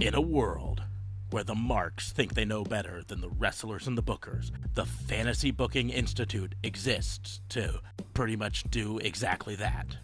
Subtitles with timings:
[0.00, 0.84] In a world
[1.30, 5.50] where the marks think they know better than the wrestlers and the bookers, the Fantasy
[5.50, 7.80] Booking Institute exists to
[8.14, 9.96] pretty much do exactly that.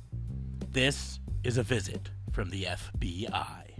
[0.68, 3.74] This is a visit from the FBI.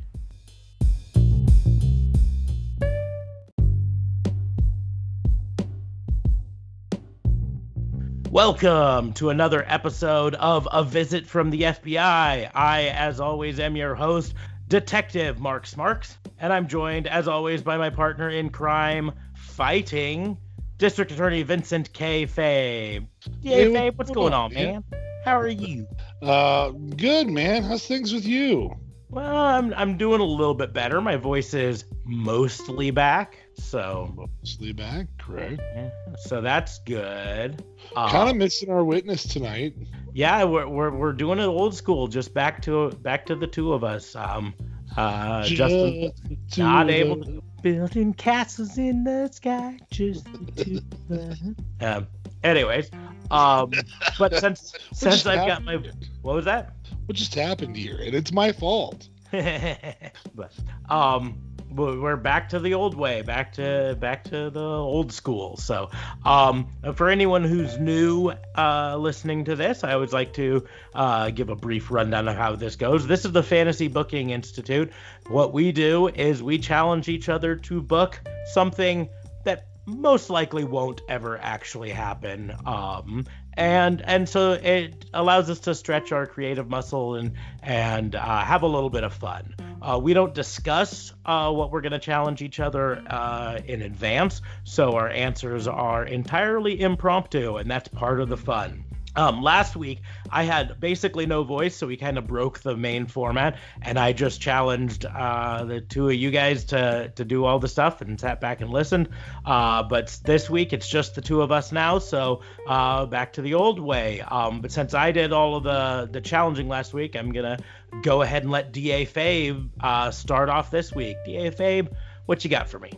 [8.30, 12.50] Welcome to another episode of A Visit from the FBI.
[12.52, 14.35] I, as always, am your host,
[14.68, 20.37] Detective Mark Smarks, and I'm joined, as always, by my partner in crime, fighting
[20.79, 22.27] District Attorney Vincent K.
[22.27, 23.07] Fabe.
[23.40, 24.82] Yeah, Hey, Fabe, what's going on, man?
[25.25, 25.87] How are you?
[26.23, 27.63] Uh, good man.
[27.63, 28.75] How's things with you?
[29.11, 31.01] Well, I'm I'm doing a little bit better.
[31.01, 35.61] My voice is mostly back, so Mostly back, correct.
[35.77, 37.62] yeah, so that's good.
[37.95, 39.77] Kind of missing our witness tonight.
[40.14, 43.73] Yeah, we're, we're we're doing it old school, just back to back to the two
[43.73, 44.14] of us.
[44.14, 44.55] Um,
[44.97, 46.12] uh, Justin
[46.47, 51.39] Just not able to building castles in the sky, just the two of us.
[51.81, 52.06] Um,
[52.45, 52.91] anyways,
[53.33, 53.73] um,
[54.17, 55.83] but since since I've got my
[56.23, 56.75] what was that?
[57.06, 57.99] What just happened here?
[58.01, 59.09] And it's my fault.
[59.33, 60.53] but
[60.91, 61.41] um
[61.75, 65.56] we're back to the old way back to back to the old school.
[65.56, 65.91] So
[66.25, 71.48] um for anyone who's new uh listening to this i always like to uh give
[71.50, 73.06] a brief rundown of how this goes.
[73.06, 74.92] This is the fantasy booking institute.
[75.28, 78.20] What we do is we challenge each other to book
[78.53, 79.09] something
[79.44, 85.74] that most likely won't ever actually happen um and and so it allows us to
[85.74, 89.55] stretch our creative muscle and and uh, have a little bit of fun.
[89.80, 94.41] Uh, we don't discuss uh, what we're going to challenge each other uh, in advance,
[94.64, 98.84] so our answers are entirely impromptu, and that's part of the fun.
[99.17, 103.07] Um, last week, I had basically no voice, so we kind of broke the main
[103.07, 107.59] format, and I just challenged uh, the two of you guys to to do all
[107.59, 109.09] the stuff and sat back and listened.
[109.44, 113.43] Uh, but this week, it's just the two of us now, so uh, back to
[113.43, 114.21] the old way.
[114.21, 117.59] Um, but since I did all of the the challenging last week, I'm gonna
[118.03, 121.17] go ahead and let Da Fabe uh, start off this week.
[121.25, 121.88] Da Fabe,
[122.27, 122.91] what you got for me?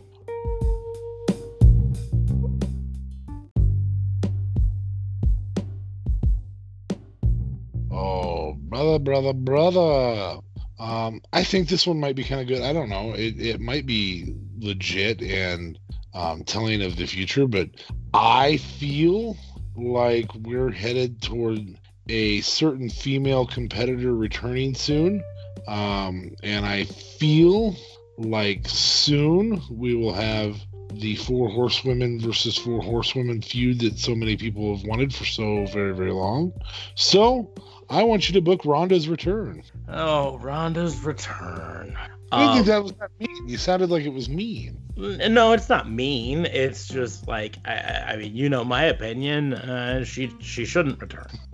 [8.77, 10.39] Brother, brother, brother.
[10.79, 12.61] Um, I think this one might be kind of good.
[12.61, 13.13] I don't know.
[13.13, 15.79] It it might be legit and
[16.13, 17.69] um, telling of the future, but
[18.13, 19.35] I feel
[19.75, 21.79] like we're headed toward
[22.09, 25.23] a certain female competitor returning soon.
[25.67, 27.75] Um, and I feel
[28.17, 30.55] like soon we will have
[30.93, 35.65] the four horsewomen versus four horsewomen feud that so many people have wanted for so
[35.65, 36.53] very, very long.
[36.95, 37.53] So
[37.89, 39.63] I want you to book Ronda's return.
[39.87, 41.97] Oh, Ronda's return.
[42.31, 43.47] I didn't Um, think that was that mean.
[43.47, 44.77] You sounded like it was mean.
[44.97, 46.45] No, it's not mean.
[46.45, 49.53] It's just like I, I mean, you know my opinion.
[49.53, 51.27] Uh, she she shouldn't return.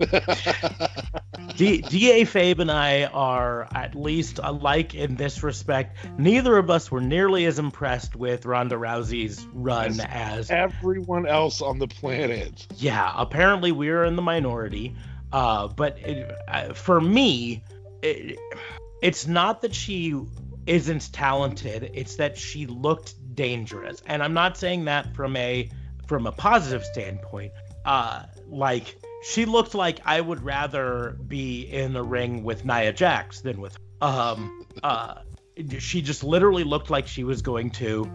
[1.56, 5.96] D, Da Fabe and I are at least alike in this respect.
[6.18, 11.78] Neither of us were nearly as impressed with Ronda Rousey's run as Everyone else on
[11.78, 12.66] the planet.
[12.76, 13.12] yeah.
[13.14, 14.96] Apparently, we are in the minority.
[15.34, 17.60] Uh, but it, uh, for me,
[18.02, 18.38] it,
[19.02, 20.14] it's not that she
[20.64, 21.90] isn't talented.
[21.92, 25.68] It's that she looked dangerous, and I'm not saying that from a
[26.06, 27.52] from a positive standpoint.
[27.84, 33.40] Uh, like she looked like I would rather be in the ring with Nia Jax
[33.40, 35.14] than with um uh
[35.80, 38.08] she just literally looked like she was going to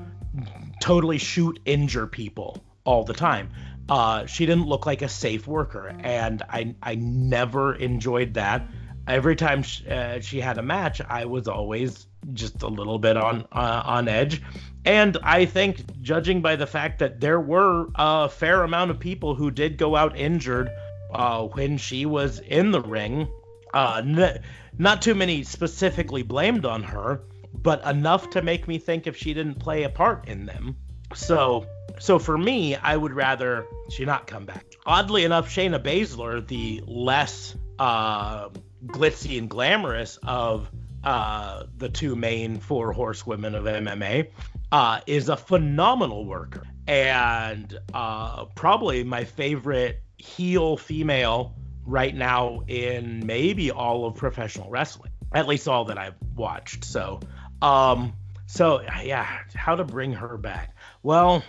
[0.79, 3.49] totally shoot injure people all the time.
[3.89, 8.67] Uh, she didn't look like a safe worker, and I I never enjoyed that.
[9.07, 13.17] Every time she, uh, she had a match, I was always just a little bit
[13.17, 14.41] on uh, on edge.
[14.85, 19.35] And I think, judging by the fact that there were a fair amount of people
[19.35, 20.69] who did go out injured
[21.13, 23.27] uh, when she was in the ring,
[23.73, 24.41] uh, n-
[24.77, 27.23] not too many specifically blamed on her,
[27.53, 30.77] but enough to make me think if she didn't play a part in them.
[31.13, 31.65] So,
[31.99, 34.65] so for me, I would rather she not come back.
[34.85, 38.49] Oddly enough, Shayna Baszler, the less uh,
[38.85, 40.69] glitzy and glamorous of
[41.03, 44.29] uh, the two main four horsewomen of MMA,
[44.71, 51.55] uh, is a phenomenal worker and uh, probably my favorite heel female
[51.85, 56.83] right now in maybe all of professional wrestling, at least all that I've watched.
[56.83, 57.19] So,
[57.61, 58.13] um,
[58.47, 60.75] so yeah, how to bring her back?
[61.03, 61.43] Well,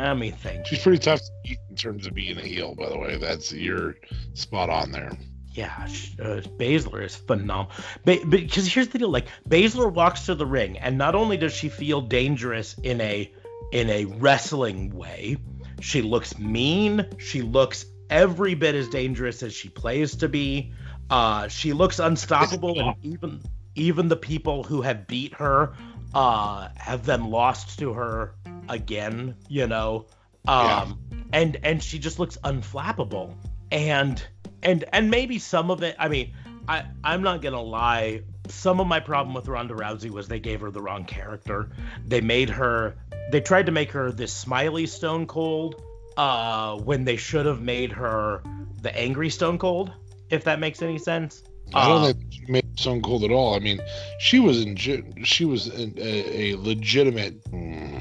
[0.00, 0.66] let me think.
[0.66, 3.16] She's pretty tough to beat in terms of being a heel, by the way.
[3.16, 3.96] That's you're
[4.34, 5.12] spot on there.
[5.52, 5.72] yeah,
[6.20, 7.70] uh, Baszler is phenomenal.
[8.04, 11.52] Ba- because here's the deal: like Baszler walks to the ring, and not only does
[11.52, 13.32] she feel dangerous in a
[13.72, 15.36] in a wrestling way,
[15.80, 17.06] she looks mean.
[17.18, 20.72] She looks every bit as dangerous as she plays to be.
[21.10, 23.40] Uh, she looks unstoppable, and even
[23.74, 25.74] even the people who have beat her
[26.14, 28.34] uh, have then lost to her
[28.72, 29.36] again.
[29.48, 30.06] You know,
[30.48, 31.18] um, yeah.
[31.32, 33.34] and and she just looks unflappable.
[33.70, 34.22] And
[34.62, 35.96] and and maybe some of it.
[35.98, 36.32] I mean,
[36.68, 38.22] I I'm not gonna lie.
[38.48, 41.70] Some of my problem with Ronda Rousey was they gave her the wrong character.
[42.06, 42.96] They made her.
[43.30, 45.80] They tried to make her this smiley Stone Cold,
[46.16, 48.42] uh, when they should have made her
[48.80, 49.92] the angry Stone Cold.
[50.30, 51.42] If that makes any sense.
[51.74, 53.54] I don't uh, think she made Stone Cold at all.
[53.54, 53.80] I mean,
[54.18, 54.76] she was in.
[54.76, 57.34] She was in a, a legitimate.
[57.50, 58.00] Hmm,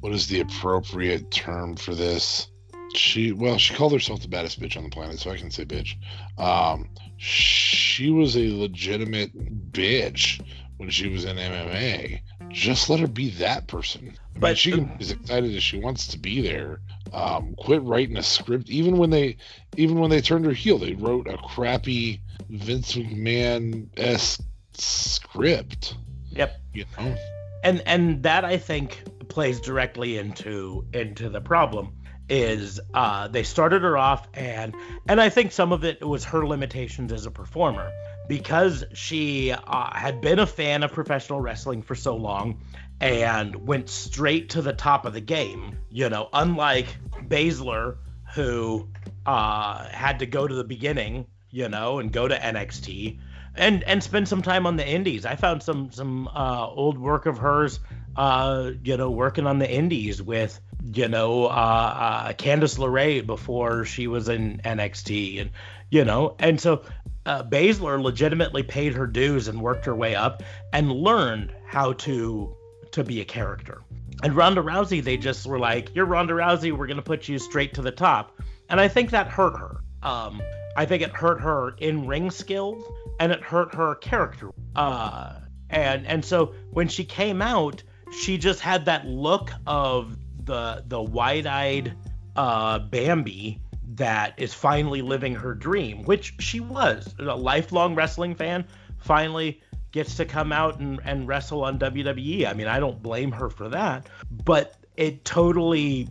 [0.00, 2.50] what is the appropriate term for this?
[2.94, 5.64] she well she called herself the baddest bitch on the planet so i can say
[5.64, 5.96] bitch.
[6.38, 10.42] Um she was a legitimate bitch
[10.78, 14.14] when she was in mma just let her be that person.
[14.34, 16.80] I but mean, she can be as excited as she wants to be there.
[17.12, 18.68] Um quit writing a script.
[18.68, 19.36] Even when they
[19.76, 24.42] even when they turned her heel they wrote a crappy vince mcmahon-esque
[24.72, 25.94] script.
[26.30, 26.60] Yep.
[26.72, 27.14] You know?
[27.62, 31.94] And and that i think plays directly into into the problem
[32.28, 34.74] is uh, they started her off and
[35.08, 37.90] and I think some of it was her limitations as a performer
[38.28, 42.60] because she uh, had been a fan of professional wrestling for so long
[43.00, 45.78] and went straight to the top of the game.
[45.90, 46.86] You know, unlike
[47.26, 47.96] Baszler
[48.34, 48.88] who
[49.26, 53.18] uh, had to go to the beginning, you know, and go to NXT
[53.56, 55.26] and and spend some time on the indies.
[55.26, 57.80] I found some some uh, old work of hers,
[58.20, 60.60] uh, you know, working on the indies with
[60.92, 65.50] you know, uh, uh, Candice LeRae before she was in NXT, and
[65.90, 66.82] you know, and so
[67.24, 72.54] uh, Baszler legitimately paid her dues and worked her way up and learned how to
[72.92, 73.80] to be a character.
[74.22, 76.76] And Ronda Rousey, they just were like, "You're Ronda Rousey.
[76.76, 78.38] We're gonna put you straight to the top,"
[78.68, 79.80] and I think that hurt her.
[80.02, 80.42] Um,
[80.76, 82.84] I think it hurt her in ring skills
[83.18, 84.50] and it hurt her character.
[84.76, 85.36] Uh,
[85.70, 87.82] and and so when she came out,
[88.12, 91.94] she just had that look of the the wide-eyed
[92.36, 93.60] uh, Bambi
[93.94, 97.14] that is finally living her dream, which she was.
[97.18, 98.64] A lifelong wrestling fan
[98.98, 99.60] finally
[99.92, 102.46] gets to come out and, and wrestle on WWE.
[102.46, 104.06] I mean, I don't blame her for that,
[104.44, 106.08] but it totally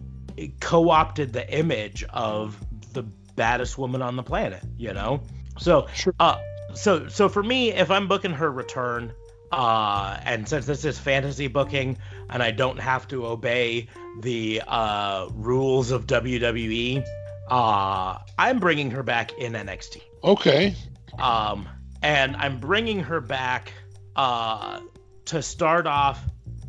[0.60, 2.58] co-opted the image of
[2.94, 3.04] the
[3.36, 5.22] baddest woman on the planet, you know?
[5.58, 6.14] So, sure.
[6.20, 6.40] uh,
[6.74, 9.14] so, so for me, if I'm booking her return,
[9.52, 11.98] uh, and since this is fantasy booking
[12.30, 13.88] and I don't have to obey
[14.20, 17.06] the uh, rules of WWE,
[17.50, 20.02] uh, I'm bringing her back in NXT.
[20.24, 20.76] Okay.
[21.18, 21.68] Um,
[22.02, 23.74] and I'm bringing her back
[24.16, 24.82] uh,
[25.26, 26.22] to start off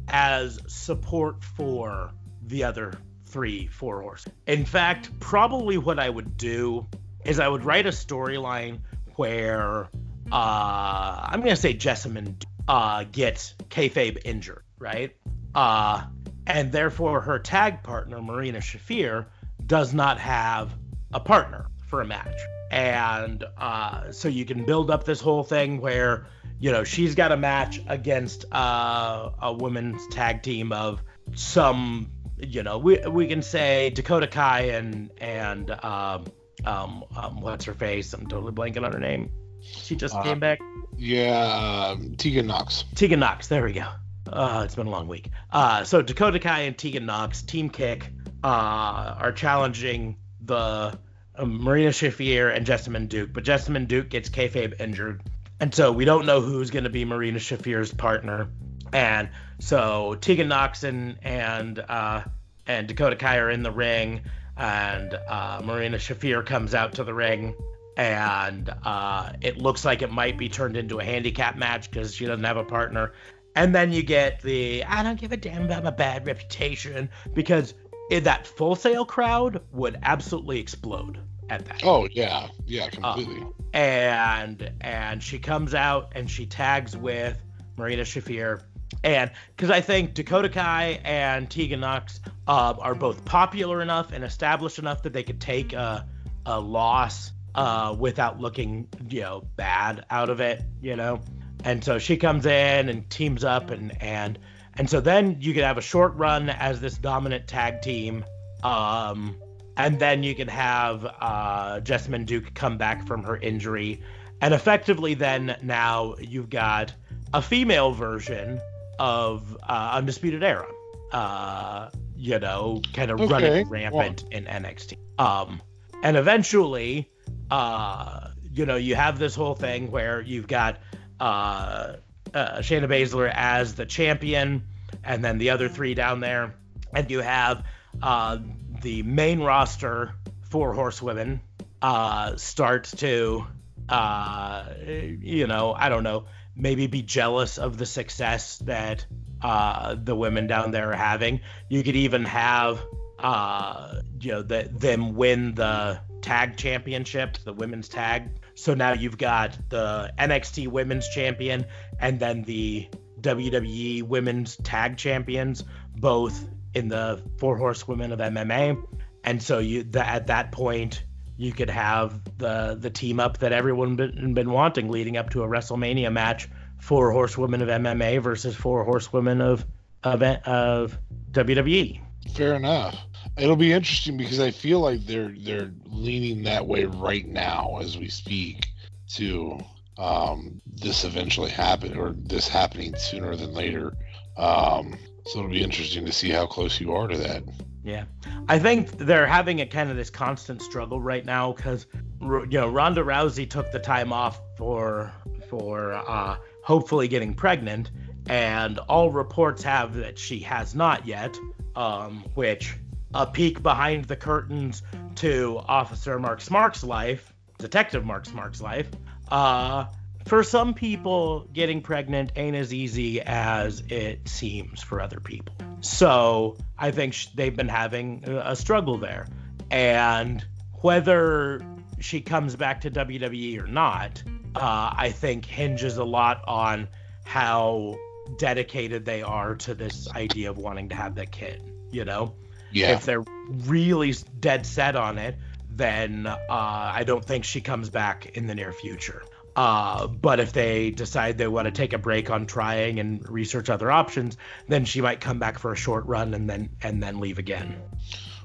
[0.09, 2.13] as support for
[2.47, 2.95] the other
[3.27, 4.25] three four horse.
[4.47, 6.89] In fact, probably what I would do
[7.25, 8.81] is I would write a storyline
[9.17, 9.89] where
[10.33, 15.17] uh, I'm gonna say Jessamyn uh, gets kayfabe injured, right?
[15.55, 16.05] Uh,
[16.47, 19.27] and therefore her tag partner Marina Shafir
[19.67, 20.73] does not have
[21.13, 22.41] a partner for a match.
[22.71, 26.27] And uh, so you can build up this whole thing where
[26.61, 31.03] you know she's got a match against uh, a women's tag team of
[31.35, 36.27] some you know we we can say Dakota Kai and and um,
[36.65, 38.13] um, um what's her face?
[38.13, 39.31] I'm totally blanking on her name.
[39.63, 40.61] She just uh, came back.
[40.97, 42.85] Yeah, um, Tegan Knox.
[42.95, 43.49] Tegan Knox.
[43.49, 43.87] There we go.
[44.31, 45.31] Uh, it's been a long week.
[45.51, 48.07] Uh, so Dakota Kai and Tegan Knox, Team Kick,
[48.45, 50.99] uh, are challenging the
[51.37, 55.23] uh, Marina Shafir and Jessamyn Duke, but Jessamyn Duke gets kayfabe injured,
[55.59, 58.49] and so we don't know who's going to be Marina Shafir's partner.
[58.93, 62.23] And so Tegan Knox and and uh,
[62.67, 64.23] and Dakota Kai are in the ring,
[64.57, 67.55] and uh, Marina Shafir comes out to the ring
[67.97, 72.27] and uh, it looks like it might be turned into a handicap match because she
[72.27, 73.13] doesn't have a partner.
[73.57, 77.75] And then you get the I don't give a damn about my bad reputation because
[78.11, 81.19] that Full Sail crowd would absolutely explode
[81.49, 81.83] at that.
[81.85, 83.43] Oh yeah, yeah, completely.
[83.43, 87.41] Uh, and and she comes out and she tags with
[87.77, 88.63] Marina Shafir.
[89.05, 94.25] And because I think Dakota Kai and Tegan Knox uh, are both popular enough and
[94.25, 96.07] established enough that they could take a,
[96.45, 101.21] a loss uh, without looking, you know, bad out of it, you know.
[101.65, 104.39] And so she comes in and teams up, and and
[104.75, 108.25] and so then you could have a short run as this dominant tag team,
[108.63, 109.37] um,
[109.77, 114.03] and then you can have uh, Jessamyn Duke come back from her injury,
[114.41, 116.95] and effectively then now you've got
[117.35, 118.61] a female version
[118.99, 120.67] of uh, Undisputed Era.
[121.13, 121.91] Uh,
[122.21, 124.97] you know, kind of Okay, running rampant in NXT.
[125.19, 125.63] Um,
[126.03, 127.11] and eventually,
[127.51, 130.79] uh, you know, you have this whole thing where you've got
[131.19, 131.97] uh,
[132.33, 134.65] uh, Shayna Baszler as the champion,
[135.05, 136.55] and then the other three down there,
[136.95, 137.65] and you have
[138.03, 138.39] uh,
[138.83, 141.41] the main roster four horsewomen
[141.83, 143.47] uh, start to,
[143.89, 146.27] uh, you know, I don't know,
[146.57, 149.07] maybe be jealous of the success that
[149.43, 151.41] uh, the women down there are having.
[151.69, 152.81] You could even have,
[153.19, 158.31] uh, you know, the, them win the tag championship, the women's tag.
[158.55, 161.65] So now you've got the NXT women's champion
[161.99, 162.89] and then the
[163.21, 165.65] WWE women's tag champions,
[165.97, 168.83] both in the four horsewomen of MMA.
[169.25, 171.05] And so you that at that point
[171.37, 175.43] you could have the the team up that everyone been, been wanting leading up to
[175.43, 176.49] a WrestleMania match:
[176.79, 179.65] four horsewomen of MMA versus four horsewomen of
[180.05, 180.99] of of
[181.33, 182.01] WWE.
[182.35, 182.97] Fair enough.
[183.41, 187.97] It'll be interesting because I feel like they're they're leaning that way right now as
[187.97, 188.69] we speak
[189.15, 189.59] to
[189.97, 193.95] um, this eventually happen or this happening sooner than later.
[194.37, 197.43] Um, so it'll be interesting to see how close you are to that.
[197.83, 198.05] Yeah,
[198.49, 201.87] I think they're having a kind of this constant struggle right now because
[202.21, 205.13] you know Ronda Rousey took the time off for
[205.49, 207.91] for uh, hopefully getting pregnant,
[208.29, 211.35] and all reports have that she has not yet.
[211.77, 212.75] Um, which
[213.15, 214.83] a peek behind the curtains
[215.17, 218.89] to Officer Mark Smark's life, Detective Mark Smark's life.
[219.29, 219.87] Uh,
[220.27, 225.55] for some people, getting pregnant ain't as easy as it seems for other people.
[225.81, 229.27] So I think sh- they've been having a struggle there.
[229.71, 230.45] And
[230.83, 231.63] whether
[232.01, 234.23] she comes back to WWE or not,
[234.55, 236.89] uh, I think hinges a lot on
[237.25, 237.97] how
[238.39, 241.63] dedicated they are to this idea of wanting to have that kid.
[241.91, 242.35] You know,
[242.73, 242.93] Yeah.
[242.93, 245.37] if they're really dead set on it,
[245.71, 249.23] then uh, I don't think she comes back in the near future.
[249.57, 253.69] Uh, but if they decide they want to take a break on trying and research
[253.69, 254.37] other options,
[254.69, 257.77] then she might come back for a short run and then and then leave again.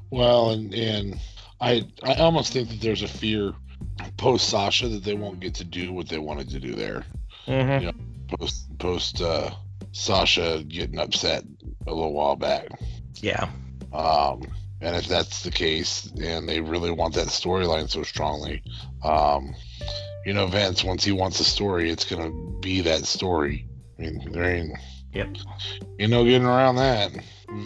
[0.09, 1.19] Well, and and
[1.61, 3.53] I I almost think that there's a fear
[4.17, 7.03] post Sasha that they won't get to do what they wanted to do there.
[7.47, 7.85] Mm-hmm.
[7.85, 7.91] Yeah.
[8.37, 9.51] Post post uh,
[9.91, 11.43] Sasha getting upset
[11.85, 12.67] a little while back.
[13.21, 13.49] Yeah.
[13.95, 14.43] Um,
[14.81, 18.61] and if that's the case, and they really want that storyline so strongly,
[19.03, 19.55] um,
[20.25, 23.67] you know, Vince, once he wants a story, it's gonna be that story.
[23.97, 24.77] I mean, there ain't,
[25.13, 25.37] Yep.
[25.97, 27.11] you know, getting around that.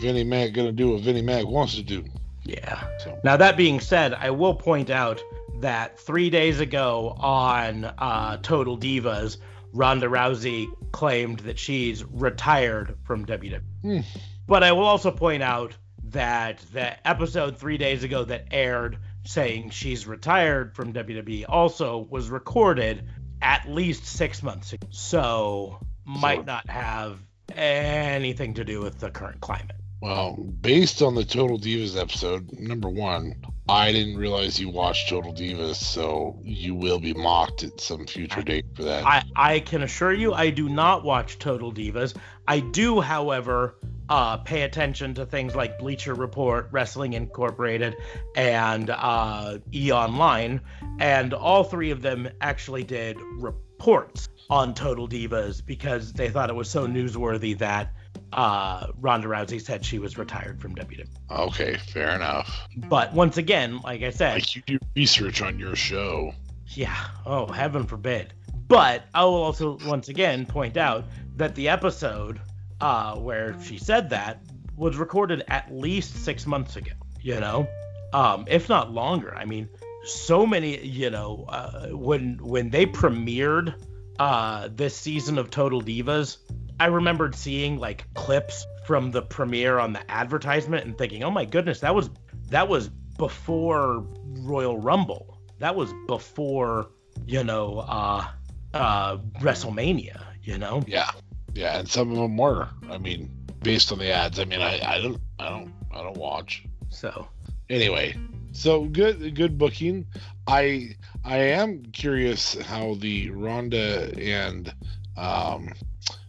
[0.01, 2.03] Vinnie Mac gonna do what Vinnie Mac wants to do.
[2.43, 2.83] Yeah.
[2.99, 5.21] So Now that being said, I will point out
[5.61, 9.37] that three days ago on uh, Total Divas,
[9.73, 13.61] Ronda Rousey claimed that she's retired from WWE.
[13.81, 13.99] Hmm.
[14.47, 15.75] But I will also point out
[16.11, 22.29] that the episode three days ago that aired saying she's retired from WWE also was
[22.29, 23.07] recorded
[23.41, 24.87] at least six months ago.
[24.91, 27.19] So might not have
[27.55, 29.75] anything to do with the current climate.
[30.01, 33.35] Well, based on the Total Divas episode, number one,
[33.67, 38.41] I didn't realize you watched Total Divas, so you will be mocked at some future
[38.41, 39.05] date for that.
[39.05, 42.15] I, I can assure you I do not watch Total Divas.
[42.47, 43.75] I do, however,
[44.09, 47.95] uh, pay attention to things like Bleacher Report, Wrestling Incorporated,
[48.35, 50.61] and uh, E Online,
[50.99, 56.55] and all three of them actually did reports on Total Divas because they thought it
[56.55, 57.93] was so newsworthy that
[58.33, 61.07] uh, Ronda Rousey said she was retired from WWE.
[61.31, 62.67] okay, fair enough.
[62.75, 66.33] But once again, like I said, Like you do research on your show.
[66.67, 66.95] Yeah.
[67.25, 68.33] Oh, heaven forbid.
[68.67, 71.05] But I will also once again point out
[71.37, 72.39] that the episode
[72.81, 74.41] uh, where she said that
[74.75, 76.91] was recorded at least six months ago.
[77.21, 77.67] You know,
[78.13, 79.35] um, if not longer.
[79.35, 79.67] I mean,
[80.05, 80.79] so many.
[80.85, 83.75] You know, uh, when when they premiered
[84.19, 86.37] uh, this season of Total Divas,
[86.79, 91.45] I remembered seeing like clips from the premiere on the advertisement and thinking, "Oh my
[91.45, 92.09] goodness, that was
[92.49, 94.05] that was before
[94.39, 95.37] Royal Rumble.
[95.59, 96.89] That was before,
[97.25, 98.25] you know, uh
[98.73, 100.83] uh WrestleMania, you know?
[100.87, 101.11] Yeah,
[101.59, 102.69] yeah, and some of them were.
[102.89, 103.29] I mean,
[103.61, 104.39] based on the ads.
[104.39, 106.63] I mean, I, I don't, I don't, I don't watch.
[106.89, 107.27] So,
[107.69, 108.15] Anyway,
[108.51, 110.07] so good, good booking.
[110.47, 114.73] I, I am curious how the Ronda and
[115.15, 115.73] um,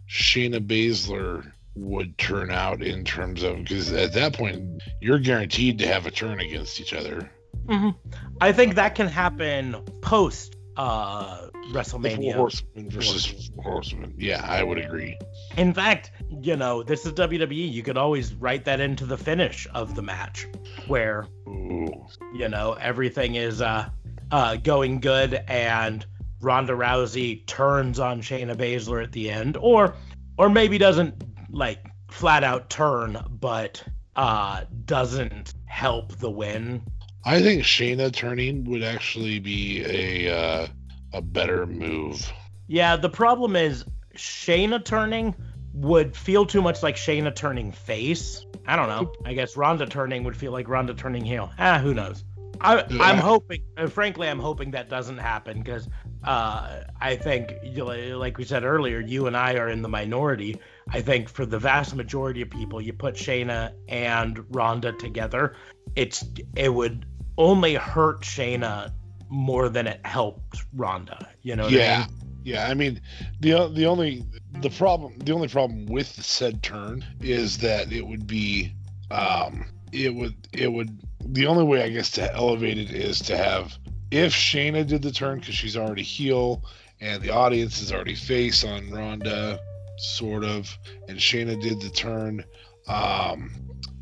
[0.07, 5.87] Shayna Baszler would turn out in terms of because at that point you're guaranteed to
[5.87, 7.31] have a turn against each other.
[7.65, 7.97] Mm-hmm.
[8.39, 12.33] I think that can happen post uh, WrestleMania.
[12.33, 14.13] Horseman versus Horseman.
[14.17, 15.17] Yeah, I would agree.
[15.57, 16.11] In fact,
[16.41, 17.71] you know, this is WWE.
[17.71, 20.47] You could always write that into the finish of the match,
[20.87, 22.05] where Ooh.
[22.33, 23.89] you know everything is uh,
[24.31, 26.05] uh, going good and
[26.41, 29.95] Ronda Rousey turns on Shayna Baszler at the end, or
[30.37, 33.83] or maybe doesn't like flat out turn, but
[34.15, 36.81] uh, doesn't help the win.
[37.23, 40.67] I think Shayna turning would actually be a uh,
[41.13, 42.31] a better move.
[42.67, 45.35] Yeah, the problem is Shayna turning
[45.73, 48.45] would feel too much like Shayna turning face.
[48.67, 49.11] I don't know.
[49.25, 51.51] I guess Ronda turning would feel like Ronda turning heel.
[51.57, 52.23] Ah, who knows?
[52.59, 53.01] I, Yeah.
[53.01, 55.89] I'm hoping, uh, frankly, I'm hoping that doesn't happen because
[56.23, 60.59] uh, I think, like we said earlier, you and I are in the minority.
[60.89, 65.55] I think for the vast majority of people, you put Shayna and Ronda together,
[65.95, 66.23] it's
[66.55, 67.05] it would
[67.37, 68.93] only hurt Shayna
[69.31, 71.29] more than it helped Ronda.
[71.41, 71.63] You know?
[71.63, 72.41] What I yeah, mean?
[72.43, 72.67] yeah.
[72.67, 73.01] I mean,
[73.39, 74.23] the the only
[74.59, 78.73] the problem the only problem with said turn is that it would be
[79.09, 83.37] um it would it would the only way I guess to elevate it is to
[83.37, 83.77] have
[84.11, 86.63] if Shayna did the turn because she's already heel
[86.99, 89.59] and the audience is already face on Ronda,
[89.97, 92.43] sort of, and Shayna did the turn.
[92.87, 93.51] Um,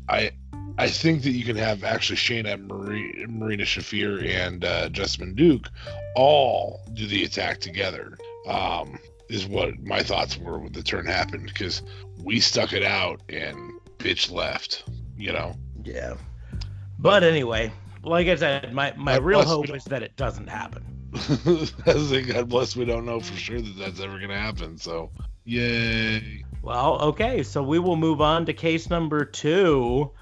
[0.08, 0.32] I
[0.80, 5.68] I think that you can have actually Shayna, Marie, Marina Shafir, and uh, Jessamyn Duke
[6.16, 8.16] all do the attack together.
[8.46, 11.82] Um, is what my thoughts were when the turn happened because
[12.24, 14.84] we stuck it out and bitch left.
[15.18, 15.54] You know.
[15.84, 16.14] Yeah.
[16.98, 17.70] But anyway,
[18.02, 20.82] like I said, my, my God real hope is that it doesn't happen.
[21.84, 24.78] God bless, we don't know for sure that that's ever gonna happen.
[24.78, 25.10] So,
[25.44, 26.42] yay!
[26.62, 30.12] Well, okay, so we will move on to case number two.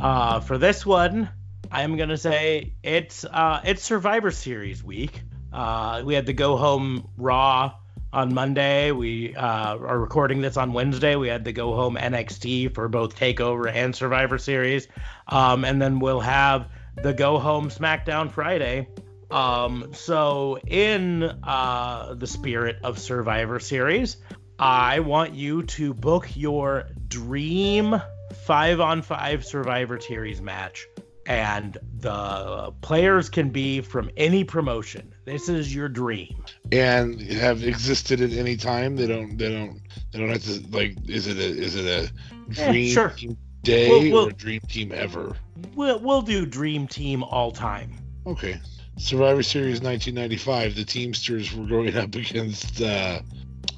[0.00, 1.28] Uh, for this one,
[1.72, 5.22] I'm gonna say it's uh, it's Survivor Series week.
[5.52, 7.74] Uh, we had the go home Raw
[8.12, 8.92] on Monday.
[8.92, 11.16] We uh, are recording this on Wednesday.
[11.16, 14.86] We had the go home NXT for both Takeover and Survivor Series,
[15.26, 16.68] um, and then we'll have
[17.02, 18.88] the go home SmackDown Friday.
[19.32, 24.16] Um, so in uh, the spirit of Survivor Series,
[24.60, 28.00] I want you to book your dream
[28.48, 30.86] five on five Survivor Series match.
[31.26, 35.12] And the players can be from any promotion.
[35.26, 36.42] This is your dream.
[36.72, 38.96] And have existed at any time.
[38.96, 39.36] They don't.
[39.36, 39.78] They don't.
[40.10, 40.96] They don't have to like.
[41.06, 41.44] Is it a?
[41.46, 42.10] Is it a
[42.58, 43.10] Yeah, dream sure.
[43.10, 45.36] team day Well, well- or a dream team ever?
[45.74, 47.92] We'll, we'll do Dream Team all time.
[48.26, 48.58] Okay.
[48.96, 50.76] Survivor Series 1995.
[50.76, 52.80] The Teamsters were going up against.
[52.80, 53.20] uh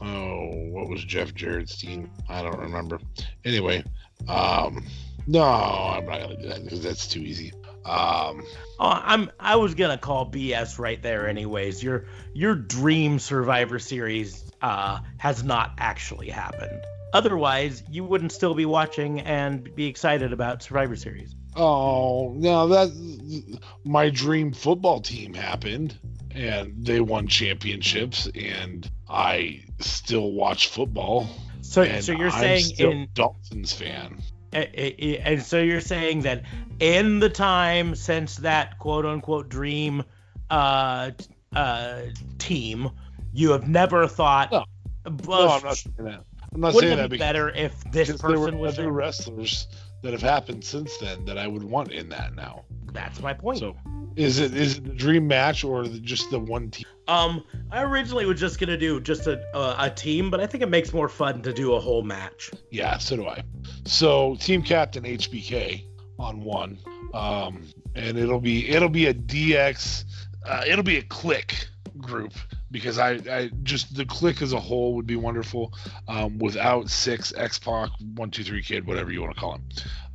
[0.02, 2.10] Oh, what was Jeff Jarrett's team?
[2.28, 3.00] I don't remember.
[3.44, 3.82] Anyway,
[4.28, 4.84] um,
[5.26, 7.52] no, I'm not gonna do that because that's too easy.
[7.84, 8.44] Um,
[8.82, 11.82] Oh, I'm I was gonna call BS right there anyways.
[11.82, 16.80] Your your dream Survivor Series uh, has not actually happened.
[17.12, 21.34] Otherwise, you wouldn't still be watching and be excited about Survivor Series.
[21.56, 23.52] Oh no, that
[23.84, 25.98] my dream football team happened,
[26.30, 31.28] and they won championships, and I still watch football.
[31.70, 34.20] So and so you're I'm saying in Dolphins fan.
[34.52, 36.42] and so you're saying that
[36.80, 40.02] in the time since that quote unquote dream
[40.50, 41.12] uh
[41.54, 42.00] uh
[42.38, 42.90] team,
[43.32, 44.50] you have never thought.
[44.50, 44.64] No.
[45.06, 46.24] No, I'm not saying that.
[46.52, 49.68] I'm not saying that be better if this there were person was other wrestlers
[50.02, 52.64] that have happened since then that I would want in that now.
[52.92, 53.58] That's my point.
[53.58, 53.76] So,
[54.16, 56.86] is it is it the dream match or the, just the one team?
[57.06, 60.62] Um, I originally was just gonna do just a, a a team, but I think
[60.62, 62.50] it makes more fun to do a whole match.
[62.70, 63.42] Yeah, so do I.
[63.84, 65.84] So team captain HBK
[66.18, 66.78] on one,
[67.14, 67.62] um,
[67.94, 70.04] and it'll be it'll be a DX,
[70.46, 71.66] uh, it'll be a Kliq
[72.00, 72.32] group
[72.70, 75.72] because I I just the Kliq as a whole would be wonderful.
[76.08, 79.64] Um, without Syxx X Pac, one two three kid, whatever you want to call him,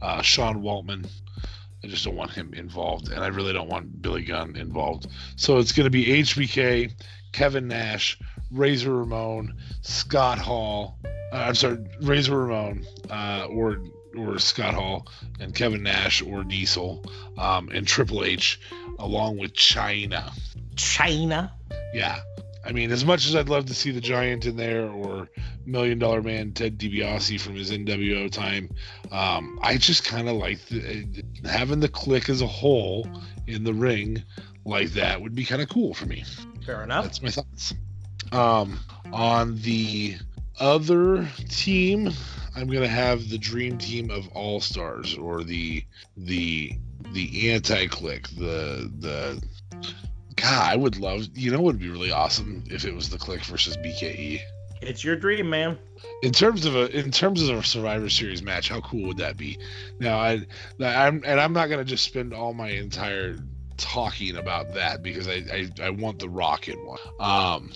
[0.01, 1.09] uh, Sean Waltman.
[1.83, 5.07] I just don't want him involved, and I really don't want Billy Gunn involved.
[5.35, 6.91] So it's going to be HBK,
[7.31, 8.17] Kevin Nash,
[8.49, 10.97] Razor Ramon, Scott Hall.
[11.31, 13.83] Uh, I'm sorry, Razor Ramon, uh, or
[14.17, 15.07] or Scott Hall,
[15.39, 17.03] and Kevin Nash or Diesel,
[17.37, 18.59] um, and Triple H,
[18.99, 20.31] along with Chyna.
[20.75, 21.51] Chyna.
[21.93, 22.19] Yeah.
[22.65, 25.29] I mean, as much as I'd love to see the Giant in there or
[25.67, 28.69] Million Dollar Man Ted DiBiase from his NWO time,
[29.11, 33.07] um, I just kind of like the, having the Kliq as a whole
[33.45, 34.23] in the ring,
[34.65, 36.25] like that would be kind of cool for me.
[36.65, 37.05] Fair enough.
[37.05, 37.75] That's my thoughts.
[38.31, 38.79] Um,
[39.13, 40.15] on the
[40.59, 42.11] other team,
[42.55, 45.83] I'm gonna have the dream team of all stars or the
[46.17, 46.73] the
[47.11, 49.41] the anti Kliq the the
[50.35, 53.43] God, I would love you know would be really awesome if it was the Kliq
[53.45, 54.41] versus BKE.
[54.81, 55.77] It's your dream, man.
[56.21, 59.37] In terms of a in terms of a Survivor Series match, how cool would that
[59.37, 59.57] be?
[59.99, 60.45] Now I
[60.79, 63.37] I'm and I'm not gonna just spend all my entire
[63.77, 66.99] talking about that because I I, I want the Rocket one.
[67.19, 67.71] Um,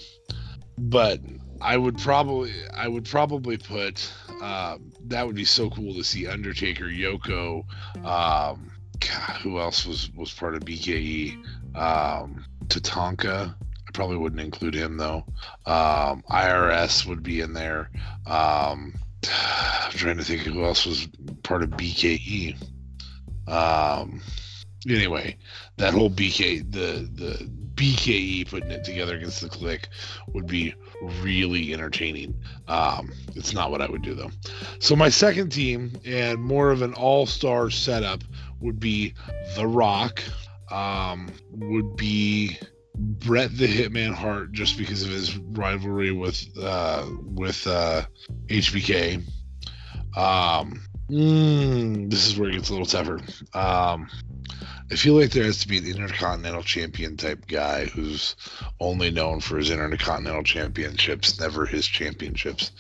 [0.78, 1.20] but
[1.62, 6.28] I would probably I would probably put um, that would be so cool to see
[6.28, 7.65] Undertaker, Yoko,
[8.06, 11.34] um, God, who else was was part of BKE?
[11.76, 13.56] Um, Tatanka.
[13.56, 15.26] I probably wouldn't include him though.
[15.65, 17.89] Um, IRS would be in there.
[18.28, 18.93] Um,
[19.26, 21.08] I'm trying to think who else was
[21.43, 22.56] part of BKE.
[23.48, 24.22] Um,
[24.88, 25.38] anyway,
[25.78, 29.86] that whole BK the the BKE putting it together against the Kliq
[30.34, 30.74] would be
[31.22, 32.36] really entertaining.
[32.68, 34.32] Um, it's not what I would do though.
[34.80, 38.24] So my second team and more of an all-star setup
[38.60, 39.14] would be
[39.56, 40.22] The Rock.
[40.72, 42.60] Um, would be
[42.96, 48.04] Bret the Hitman Hart just because of his rivalry with uh, with uh,
[48.48, 49.24] HBK.
[50.16, 53.19] Um, mm, this is where it gets a little tougher.
[53.54, 54.10] Um,
[54.91, 58.36] I feel like there has to be an intercontinental champion type guy who's
[58.80, 62.72] only known for his intercontinental championships, never his championships.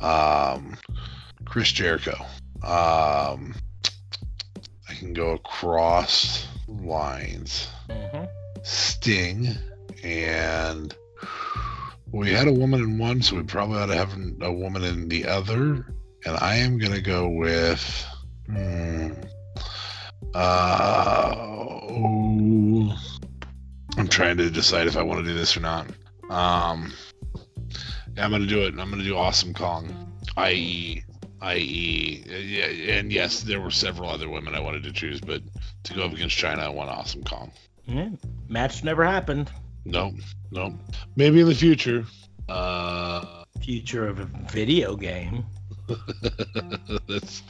[0.00, 0.76] Um,
[1.44, 2.16] Chris Jericho.
[2.62, 3.54] Um,
[4.88, 7.68] I can go across lines.
[7.88, 8.24] Mm-hmm.
[8.62, 9.48] Sting
[10.04, 10.94] and
[12.12, 15.08] we had a woman in one, so we probably ought to have a woman in
[15.08, 15.86] the other.
[16.26, 18.06] And I am gonna go with.
[18.46, 19.12] Hmm,
[20.34, 22.98] uh, oh,
[23.96, 25.86] I'm trying to decide if I want to do this or not.
[26.28, 26.92] Um,
[28.16, 28.78] yeah, I'm gonna do it.
[28.78, 31.02] I'm gonna do Awesome Kong, i.e.,
[31.40, 35.42] i.e., yeah, and yes, there were several other women I wanted to choose, but
[35.84, 37.50] to go up against Chyna, I want Awesome Kong.
[37.86, 38.10] Yeah.
[38.48, 39.50] Match never happened.
[39.84, 40.12] No,
[40.50, 40.78] no.
[41.16, 42.04] Maybe in the future.
[42.48, 45.44] Uh, Future of a video game.
[47.08, 47.42] that's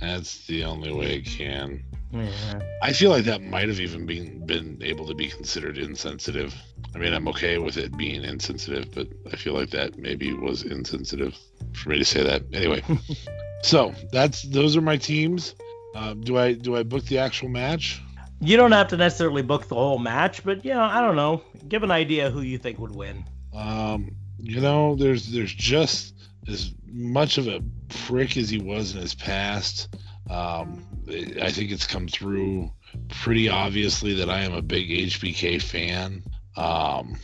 [0.00, 1.82] that's the only way it can.
[2.12, 2.60] Yeah.
[2.82, 6.54] I feel like that might have even been been able to be considered insensitive.
[6.94, 10.62] I mean, I'm okay with it being insensitive, but I feel like that maybe was
[10.62, 11.36] insensitive
[11.72, 12.42] for me to say that.
[12.52, 12.82] Anyway,
[13.62, 15.54] so that's those are my teams.
[15.94, 18.00] Uh, do I do I book the actual match?
[18.40, 21.42] You don't have to necessarily book the whole match, but you know, I don't know.
[21.68, 23.24] Give an idea who you think would win.
[23.54, 26.13] Um, you know, there's there's just
[26.48, 29.94] as much of a prick as he was in his past.
[30.30, 32.70] Um, I think it's come through
[33.08, 36.22] pretty obviously that I am a big HBK fan.
[36.56, 37.16] Um,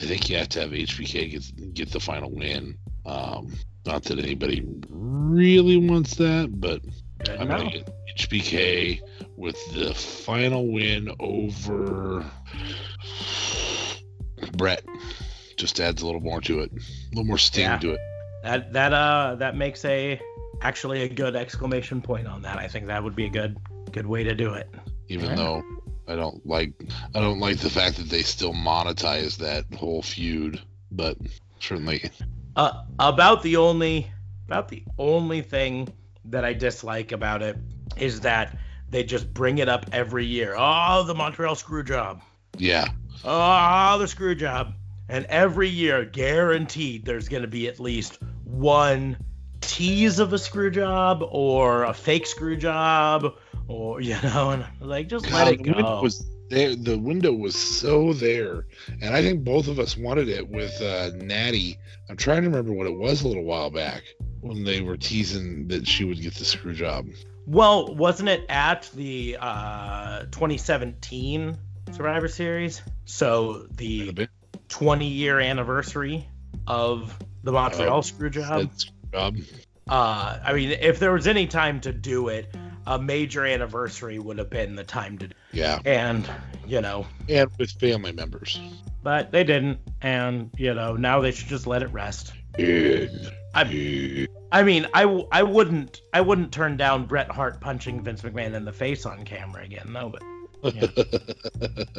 [0.00, 2.76] I think you have to have HBK get get the final win.
[3.06, 3.52] Um,
[3.86, 6.80] not that anybody really wants that, but
[7.38, 9.00] I'm gonna get HBK
[9.36, 12.24] with the final win over
[14.56, 14.84] Bret.
[15.56, 17.78] Just adds a little more to it, a little more sting Yeah.
[17.78, 18.00] to it.
[18.42, 20.20] That that uh that makes a
[20.62, 22.58] actually a good exclamation point on that.
[22.58, 23.56] I think that would be a good
[23.92, 24.68] good way to do it.
[25.08, 25.36] Even Yeah.
[25.36, 25.62] though
[26.06, 26.72] I don't like,
[27.14, 31.16] I don't like the fact that they still monetize that whole feud, but
[31.60, 32.02] certainly,
[32.56, 34.10] Uh, about the only
[34.46, 35.88] about the only thing
[36.24, 37.56] that I dislike about it
[37.96, 38.56] is that
[38.90, 40.54] they just bring it up every year.
[40.56, 42.22] Oh, the Montreal screw job.
[42.56, 42.88] yeah,
[43.24, 44.72] Oh, the screw job.
[45.08, 49.16] And every year, guaranteed, there's going to be at least one
[49.60, 53.34] tease of a screw job or a fake screw job
[53.68, 56.02] or, you know, and like, just let God, it the window go.
[56.02, 56.74] was there.
[56.74, 58.66] The window was so there,
[59.02, 61.78] and I think both of us wanted it with uh, Natty.
[62.08, 64.02] I'm trying to remember what it was a little while back
[64.40, 67.06] when they were teasing that she would get the screw job.
[67.46, 71.56] Well, wasn't it at the uh, 2017
[71.92, 72.82] Survivor Series?
[73.04, 74.28] So the
[74.68, 76.28] 20 year anniversary
[76.66, 78.70] of the Montreal Oh, screw job.
[79.12, 79.36] Job.
[79.88, 82.54] Uh, I mean, if there was any time to do it,
[82.86, 85.28] a major anniversary would have been the time to.
[85.52, 86.28] Yeah, And
[86.66, 88.60] you know, and with family members.
[89.02, 92.32] but they didn't, and you know, now they should just let it rest.
[92.58, 93.06] Yeah.
[93.54, 94.26] I, Yeah.
[94.52, 95.02] I mean, I,
[95.32, 99.24] I wouldn't I wouldn't turn down Bret Hart punching Vince McMahon in the face on
[99.24, 100.10] camera again, no.
[100.62, 100.74] But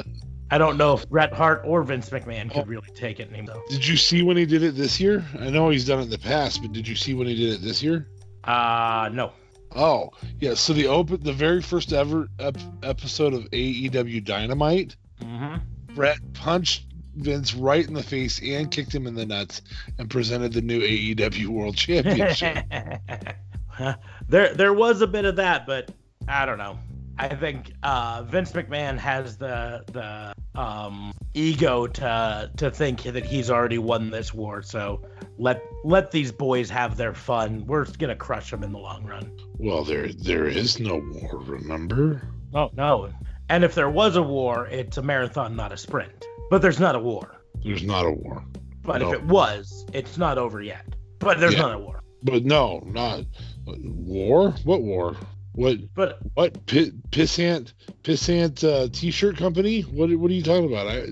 [0.52, 3.62] I don't know if Bret Hart or Vince McMahon could really take it anymore.
[3.70, 5.24] Did you see when he did it this year?
[5.40, 7.54] I know he's done it in the past, but did you see when he did
[7.54, 8.08] it this year?
[8.44, 9.32] Uh no.
[9.76, 10.10] Oh,
[10.40, 10.56] yeah.
[10.56, 15.94] So the open, the very first ever ep- episode of AEW Dynamite, Mm-hmm.
[15.96, 16.86] Bret punched
[17.16, 19.62] Vince right in the face and kicked him in the nuts
[19.98, 22.58] and presented the new AEW World Championship.
[24.30, 25.92] there, there was a bit of that, but
[26.28, 26.80] I don't know.
[27.18, 33.50] I think uh, Vince McMahon has the the um, ego to to think that he's
[33.50, 34.62] already won this war.
[34.62, 35.02] So
[35.38, 37.66] let let these boys have their fun.
[37.66, 39.32] We're gonna crush them in the long run.
[39.58, 42.22] well, there there is no war, remember?
[42.54, 43.10] Oh no!
[43.50, 46.26] And if there was a war, it's a marathon, not a sprint.
[46.50, 47.42] But there's not a war.
[47.64, 48.44] There's not a war.
[48.82, 49.10] But No.
[49.12, 50.86] if it was, it's not over yet.
[51.20, 51.62] But there's Yeah.
[51.62, 52.02] not a war.
[52.24, 53.26] But no, not
[53.66, 54.52] war.
[54.64, 55.16] What war?
[55.54, 59.82] What But what pi- pissant pissant uh, t-shirt company?
[59.82, 60.88] What what are you talking about?
[60.88, 61.08] I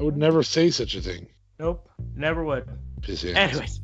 [0.00, 1.26] I would never say such a thing.
[1.58, 2.68] nope, never would.
[3.00, 3.36] Pissant.
[3.36, 3.80] Anyways,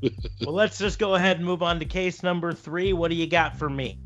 [0.42, 2.92] well, let's just go ahead and move on to case number three.
[2.92, 4.00] What do you got for me?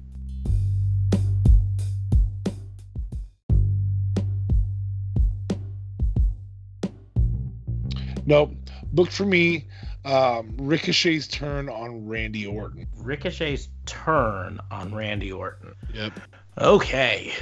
[8.26, 8.54] Nope.
[8.92, 9.66] Book for me.
[10.04, 12.86] Um, Ricochet's turn on Randy Orton.
[12.96, 15.74] Ricochet's turn on Randy Orton.
[15.92, 16.20] Yep.
[16.58, 17.32] Okay.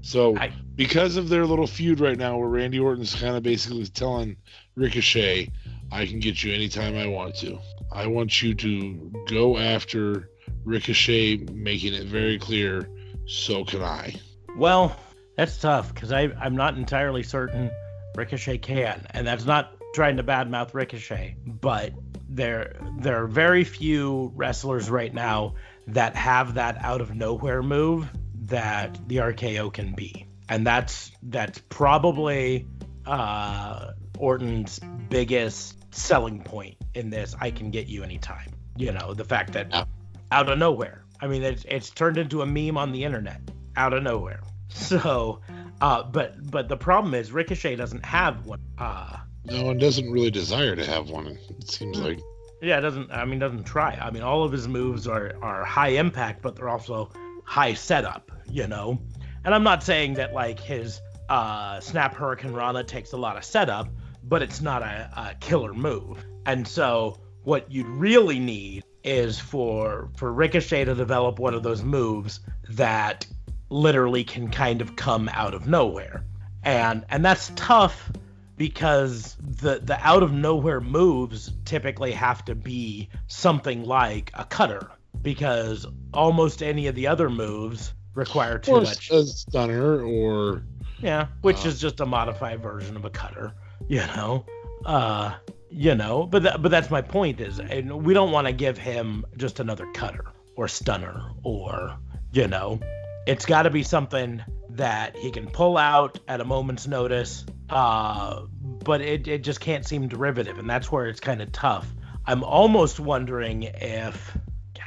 [0.00, 3.84] So I- because of their little feud right now, where Randy Orton's kind of basically
[3.86, 4.36] telling
[4.76, 5.50] Ricochet,
[5.90, 7.58] "I can get you anytime I want to.
[7.90, 10.30] I want you to go after
[10.64, 12.88] Ricochet, making it very clear.
[13.26, 14.14] So can I."
[14.56, 14.96] Well,
[15.36, 17.70] that's tough because I'm not entirely certain
[18.14, 21.92] Ricochet can, and that's not trying to badmouth Ricochet, but
[22.28, 25.54] there there are very few wrestlers right now
[25.88, 28.08] that have that out of nowhere move
[28.44, 32.64] that the RKO can be, and that's that's probably
[33.06, 37.34] uh, Orton's biggest selling point in this.
[37.40, 38.52] I can get you anytime.
[38.76, 39.84] You know the fact that Yeah.
[40.30, 41.02] out of nowhere.
[41.20, 43.40] I mean, it's it's turned into a meme on the internet
[43.76, 44.42] out of nowhere.
[44.70, 45.40] So,
[45.80, 48.60] uh, but but the problem is Ricochet doesn't have one.
[48.76, 49.16] Uh,
[49.50, 51.38] No one doesn't really desire to have one.
[51.48, 52.20] It seems like.
[52.60, 53.10] yeah, it doesn't.
[53.10, 53.98] I mean, doesn't try.
[54.00, 57.10] I mean, all of his moves are are high impact, but they're also
[57.44, 58.30] high setup.
[58.50, 58.98] You know,
[59.44, 63.44] and I'm not saying that like his uh, Snap Hurricane Rana takes a lot of
[63.44, 63.88] setup,
[64.22, 66.24] but it's not a, a killer move.
[66.46, 71.82] And so, what you'd really need is for for Ricochet to develop one of those
[71.82, 73.26] moves that
[73.70, 76.24] literally can kind of come out of nowhere.
[76.64, 78.10] And and that's tough
[78.58, 84.90] because the the out of nowhere moves typically have to be something like a cutter
[85.22, 90.62] because almost any of the other moves require too Or much a stunner, or
[91.00, 93.54] yeah, which Uh, is just a modified version of a cutter,
[93.88, 94.44] you know.
[94.84, 95.34] Uh,
[95.70, 98.78] you know, but tha- but that's my point is, and we don't want to give
[98.78, 100.24] him just another cutter
[100.56, 101.96] or stunner or
[102.32, 102.78] you know,
[103.26, 107.44] it's got to be something that he can pull out at a moment's notice.
[107.70, 108.42] Uh,
[108.84, 111.92] but it it just can't seem derivative, and that's where it's kind of tough.
[112.26, 114.36] I'm almost wondering if.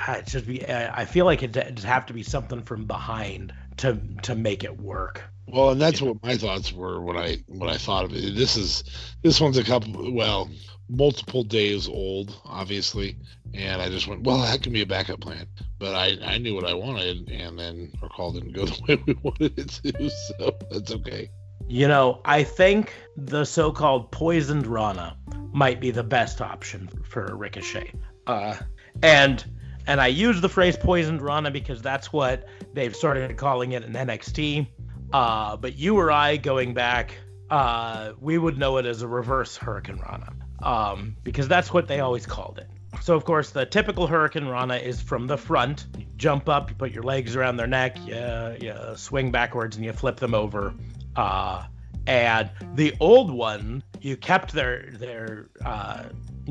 [0.05, 0.67] God, it should be.
[0.67, 4.79] I feel like it'd it'd have to be something from behind to to make it
[4.79, 5.23] work.
[5.47, 8.35] Well, and that's what my thoughts were when I when I thought of it.
[8.35, 8.83] This is
[9.21, 10.49] this one's a couple well,
[10.89, 13.17] multiple days old, obviously,
[13.53, 15.47] and I just went, well, that can be a backup plan.
[15.77, 19.03] But I I knew what I wanted, and then our call didn't go the way
[19.05, 21.29] we wanted it to, so that's okay.
[21.67, 25.17] You know, I think the so-called poisoned Rana
[25.53, 27.93] might be the best option for Ricochet.
[28.27, 28.55] Uh,
[29.01, 29.43] and
[29.87, 33.93] and I use the phrase poisoned Rana because that's what they've started calling it in
[33.93, 34.67] NXT.
[35.11, 37.17] Uh, but you or I going back,
[37.49, 41.99] uh, we would know it as a reverse Hurricane Rana, um, because that's what they
[41.99, 42.69] always called it.
[43.01, 45.87] So of course the typical Hurricane Rana is from the front.
[45.97, 49.85] You jump up, you put your legs around their neck, you, you swing backwards, and
[49.85, 50.73] you flip them over.
[51.15, 51.63] Uh,
[52.07, 56.03] and the old one, you kept their their uh,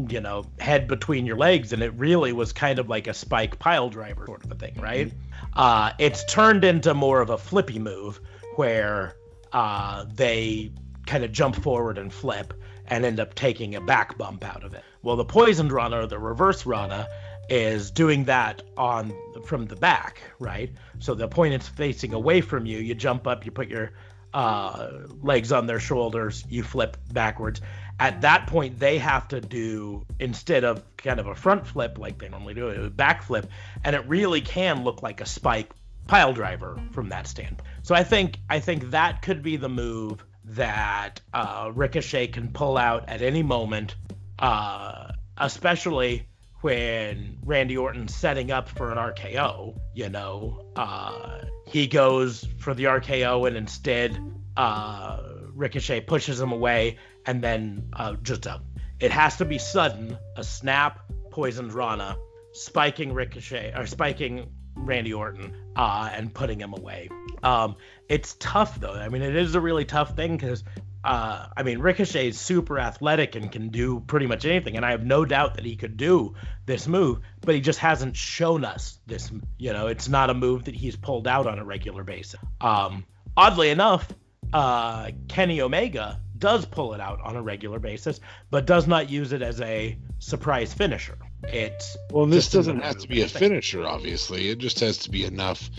[0.09, 3.59] you know head between your legs, and it really was kind of like a spike
[3.59, 5.13] pile driver sort of a thing, right?
[5.55, 8.21] Uh, it's turned into more of a flippy move
[8.57, 9.17] where
[9.53, 10.71] uh, they
[11.07, 12.55] kind of jump forward and flip
[12.87, 14.85] and end up taking a back bump out of it.
[15.03, 17.09] Well, the poisoned Rana or the reverse Rana
[17.49, 19.13] is doing that on
[19.45, 20.71] from the back, right?
[21.01, 22.79] So the opponent's facing away from you.
[22.79, 23.93] You jump up, you put your
[24.33, 24.91] uh,
[25.23, 27.61] legs on their shoulders, you flip backwards.
[27.99, 32.19] At that point, they have to do instead of kind of a front flip like
[32.19, 33.47] they normally do, a back flip,
[33.85, 35.71] and it really can look like a spike
[36.07, 37.69] pile driver from that standpoint.
[37.83, 42.79] So I think I think that could be the move that uh, Ricochet can pull
[42.79, 43.95] out at any moment,
[44.39, 46.27] uh, especially
[46.63, 49.79] when Randy Orton's setting up for an RKO.
[49.95, 54.19] You know, uh, he goes for the RKO and instead
[54.57, 55.23] uh,
[55.55, 58.61] Ricochet pushes him away, and then uh, just a,
[58.99, 60.19] it has to be sudden.
[60.37, 62.17] A snap poisons Rana,
[62.53, 67.09] spiking Ricochet or spiking Randy Orton uh, and putting him away.
[67.43, 67.77] Um,
[68.09, 68.95] it's tough though.
[68.95, 70.65] I mean, it is a really tough thing because
[71.03, 74.91] uh, I mean, Ricochet is super athletic and can do pretty much anything, and I
[74.91, 76.35] have no doubt that he could do
[76.67, 79.31] this move, but he just hasn't shown us this.
[79.59, 82.39] You know, it's not a move that he's pulled out on a regular basis.
[82.61, 84.13] Um, oddly enough,
[84.53, 89.33] uh, Kenny Omega does pull it out on a regular basis, but does not use
[89.33, 91.17] it as a surprise finisher.
[91.45, 93.87] It's well, this doesn't have to be a finisher.
[93.87, 95.71] Obviously, it just has to be enough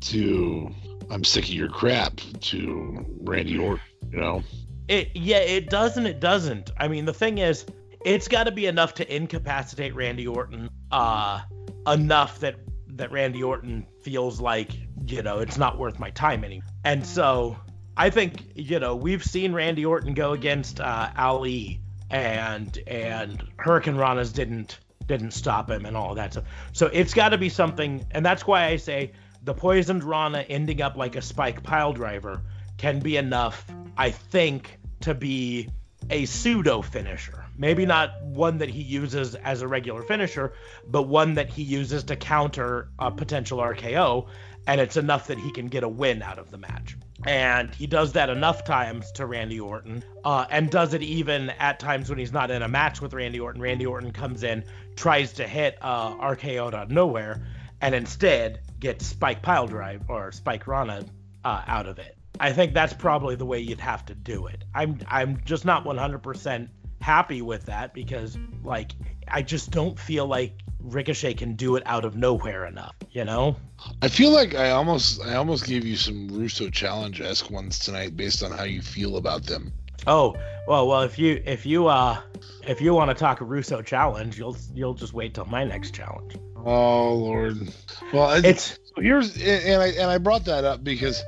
[0.00, 0.74] to
[1.10, 4.42] I'm sick of your crap to Randy Orton you know?
[4.88, 6.70] It yeah it doesn't it doesn't.
[6.78, 7.66] I mean the thing is
[8.04, 11.40] it's got to be enough to incapacitate randy orton uh
[11.86, 14.70] enough that that randy orton feels like
[15.06, 16.68] you know it's not worth my time anymore.
[16.84, 17.56] And so
[17.96, 24.32] i think you know we've seen randy orton go against uh ali and and hurricanranas
[24.32, 26.44] didn't didn't stop him and all that stuff.
[26.72, 29.12] So it's got to be something and that's why i say
[29.42, 32.42] the poisoned rana ending up like a spike pile driver
[32.76, 33.64] can be enough,
[33.96, 35.68] I think, to be
[36.10, 37.44] a pseudo finisher.
[37.56, 40.52] Maybe not one that he uses as a regular finisher,
[40.86, 44.28] but one that he uses to counter a potential RKO,
[44.66, 46.96] and it's enough that he can get a win out of the match.
[47.26, 51.80] And he does that enough times to Randy Orton, uh, and does it even at
[51.80, 53.60] times when he's not in a match with Randy Orton.
[53.60, 57.44] Randy Orton comes in, tries to hit uh, RKO out of nowhere,
[57.80, 61.04] and instead gets Spike Pile Drive or Spike Rana
[61.44, 62.16] uh, out of it.
[62.40, 64.64] I think that's probably the way you'd have to do it.
[64.74, 66.68] I'm I'm just not 100%
[67.00, 68.92] happy with that because like
[69.26, 73.56] I just don't feel like Ricochet can do it out of nowhere enough, you know?
[74.00, 78.16] I feel like I almost I almost gave you some Russo challenge esque ones tonight
[78.16, 79.72] based on how you feel about them.
[80.06, 80.36] Oh,
[80.68, 82.20] well well if you if you uh
[82.66, 86.36] if you want to talk Russo challenge, you'll you'll just wait till my next challenge.
[86.68, 87.72] Oh Lord.
[88.12, 91.24] Well it's so here's and I and I brought that up because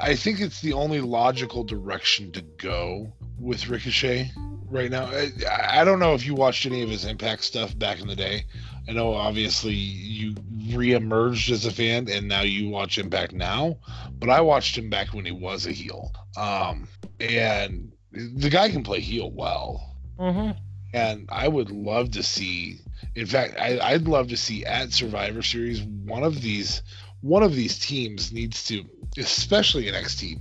[0.00, 4.30] I think it's the only logical direction to go with Ricochet
[4.70, 5.06] right now.
[5.06, 5.32] I,
[5.80, 8.44] I, don't know if you watched any of his Impact stuff back in the day.
[8.88, 10.34] I know obviously you
[10.68, 13.78] re-emerged as a fan and now you watch Impact now,
[14.18, 16.12] but I watched him back when he was a heel.
[16.36, 19.96] Um, and the guy can play heel well.
[20.18, 20.58] Mm-hmm.
[20.92, 22.78] And I would love to see.
[23.14, 26.82] In fact, I, I'd love to see at Survivor Series one of these
[27.20, 28.84] one of these teams needs to
[29.18, 30.40] especially NXT,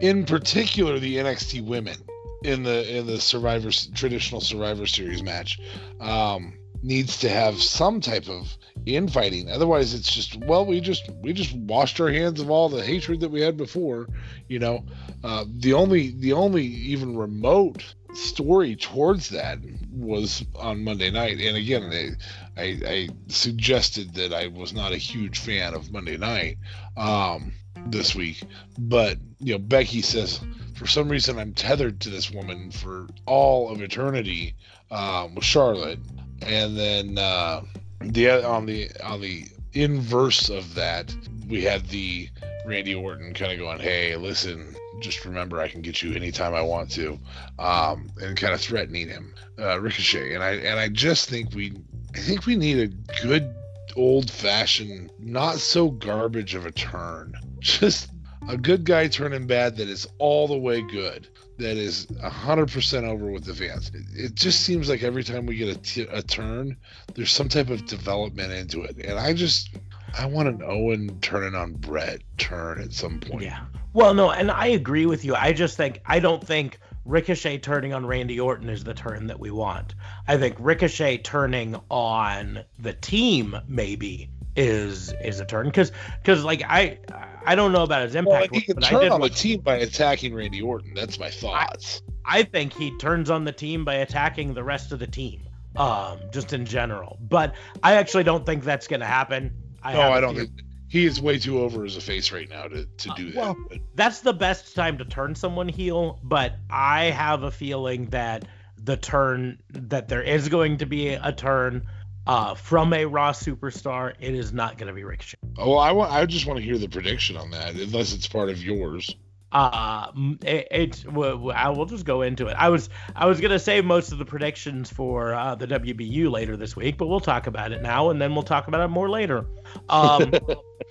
[0.00, 1.96] in particular the NXT women
[2.44, 5.60] in the in the Survivor traditional Survivor Series match,
[6.00, 8.56] um, needs to have some type of
[8.86, 9.50] infighting.
[9.50, 13.20] Otherwise, it's just well, we just we just washed our hands of all the hatred
[13.20, 14.08] that we had before.
[14.48, 14.84] You know,
[15.22, 19.58] uh, the only the only even remote story towards that
[19.92, 21.38] was on Monday night.
[21.40, 22.16] And again,
[22.56, 26.58] I, I, I suggested that I was not a huge fan of Monday night.
[26.96, 27.52] Um,
[27.86, 28.42] this week.
[28.78, 30.40] But you know, Becky says
[30.74, 34.54] for some reason I'm tethered to this woman for all of eternity
[34.90, 35.98] um, with Charlotte,
[36.42, 37.62] and then uh,
[38.00, 41.14] the on the on the inverse of that,
[41.48, 42.28] we had the
[42.66, 46.62] Randy Orton kind of going, "Hey, listen." Just remember, I can get you anytime I
[46.62, 47.18] want to,
[47.58, 50.34] um, and kind of threatening him, uh, Ricochet.
[50.34, 51.72] And I and I just think we,
[52.14, 53.54] I think we need a good
[53.96, 57.34] old fashioned, not so garbage of a turn.
[57.60, 58.10] Just
[58.48, 61.28] a good guy turning bad that is all the way good
[61.58, 63.90] that is 100% over with the fans.
[63.94, 66.76] It, it just seems like every time we get a, t- a turn
[67.14, 68.96] there's some type of development into it.
[69.04, 69.70] And i just
[70.18, 73.44] i want an owen turning on Bret turn at some point.
[73.44, 77.58] Yeah well no and i agree with you i just think i don't think Ricochet
[77.58, 79.96] turning on Randy Orton is the turn that we want.
[80.28, 86.62] I think Ricochet turning on the team maybe is is a turn because because like
[86.68, 86.98] I
[87.44, 88.52] I don't know about his impact.
[88.52, 90.92] Well, he can turn on the team by attacking Randy Orton.
[90.94, 92.02] That's my thoughts.
[92.24, 95.42] I, I, think he turns on the team by attacking the rest of the team,
[95.76, 97.18] um, just in general.
[97.20, 99.52] But I actually don't think that's going to happen.
[99.82, 100.50] I no, I don't think
[100.92, 103.56] he is way too over as a face right now to, to do uh, well,
[103.70, 103.80] that.
[103.94, 108.44] That's the best time to turn someone heel, but I have a feeling that
[108.76, 111.88] the turn that there is going to be a turn
[112.26, 115.38] uh, from a Raw superstar, it is not going to be Ricochet.
[115.56, 116.12] Oh, I want.
[116.12, 119.16] I just want to hear the prediction on that, unless it's part of yours.
[119.52, 120.10] Uh,
[120.42, 121.04] it, it's.
[121.06, 122.56] I will just go into it.
[122.58, 122.88] I was.
[123.14, 126.96] I was gonna save most of the predictions for uh, the WBU later this week,
[126.96, 129.46] but we'll talk about it now, and then we'll talk about it more later.
[129.90, 130.32] Um,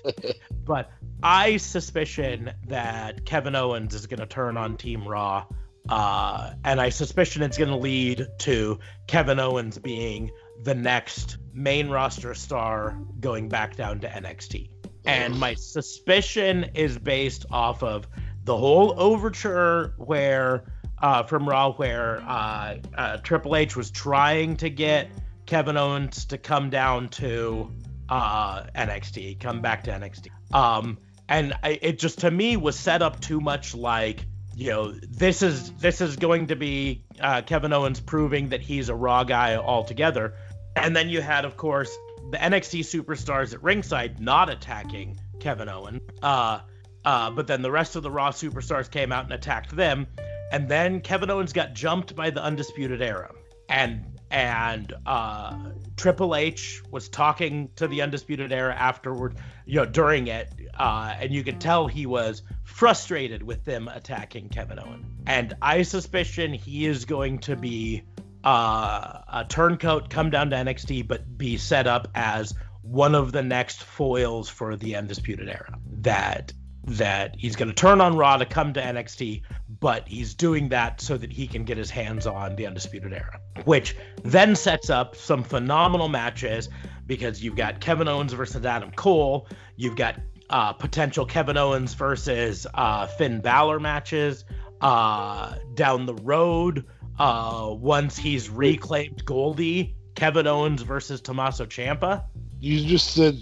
[0.66, 0.92] but
[1.24, 5.48] I suspicion that Kevin Owens is going to turn on Team Raw,
[5.90, 10.30] uh, and I suspicion it's going to lead to Kevin Owens being
[10.62, 14.70] the next main roster star going back down to NXT.
[15.04, 18.08] And my suspicion is based off of
[18.44, 20.64] the whole overture where
[21.02, 25.10] uh, from Raw, where uh, uh, Triple H was trying to get
[25.46, 27.72] Kevin Owens to come down to
[28.10, 30.28] uh, NXT, come back to NXT.
[30.54, 34.92] Um, and I, it just to me was set up too much like you know
[34.92, 39.24] this is this is going to be uh, Kevin Owens proving that he's a Raw
[39.24, 40.36] guy altogether,
[40.76, 41.96] and then you had of course
[42.32, 46.02] the NXT superstars at ringside not attacking Kevin Owens.
[46.22, 46.60] Uh,
[47.06, 50.08] uh, but then the rest of the Raw superstars came out and attacked them,
[50.52, 53.32] and then Kevin Owens got jumped by the Undisputed Era,
[53.70, 55.58] and and uh,
[55.98, 59.36] Triple H was talking to the Undisputed Era afterward,
[59.66, 64.48] you know, during it, uh, and you could tell he was frustrated with them attacking
[64.50, 65.06] Kevin Owens.
[65.28, 68.04] And I suspicion he is going to be
[68.44, 73.44] uh, a turncoat, come down to NXT, but be set up as one of the
[73.44, 75.78] next foils for the Undisputed Era.
[76.00, 76.54] That
[76.86, 79.44] that he's going to turn on Raw to come to NXT,
[79.80, 83.40] but he's doing that so that he can get his hands on the Undisputed Era,
[83.66, 86.70] which then sets up some phenomenal matches
[87.06, 90.20] because you've got Kevin Owens versus Adam Cole, you've got
[90.50, 94.44] uh, potential Kevin Owens versus uh, Finn Balor matches
[94.82, 96.86] uh, down the road.
[97.20, 102.24] Uh, once he's reclaimed Goldie, Kevin Owens versus Tommaso Ciampa.
[102.60, 103.38] You just said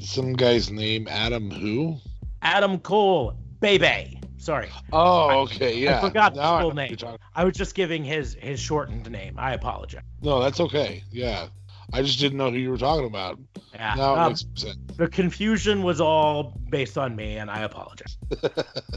[0.00, 1.98] some guy's name, Adam who?
[2.42, 4.20] Adam Cole, baby.
[4.38, 4.68] Sorry.
[4.92, 5.98] Oh, okay, yeah.
[5.98, 6.96] I forgot his I full name.
[7.34, 9.34] I was just giving his his shortened name.
[9.38, 10.02] I apologize.
[10.22, 11.02] No, that's okay.
[11.10, 11.48] Yeah,
[11.92, 13.40] I just didn't know who you were talking about.
[13.74, 13.94] Yeah.
[13.96, 14.76] Now um, makes sense.
[14.96, 18.18] the confusion was all based on me, and I apologize.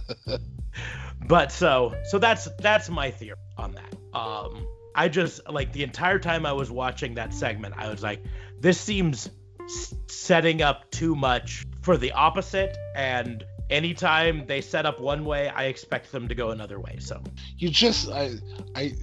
[1.27, 3.95] but so so that's that's my theory on that.
[4.17, 8.23] Um, I just like the entire time I was watching that segment, I was like,
[8.59, 9.29] this seems
[10.07, 15.65] setting up too much for the opposite, and anytime they set up one way, I
[15.65, 16.97] expect them to go another way.
[16.99, 17.21] So
[17.57, 18.33] you just I
[18.75, 18.93] I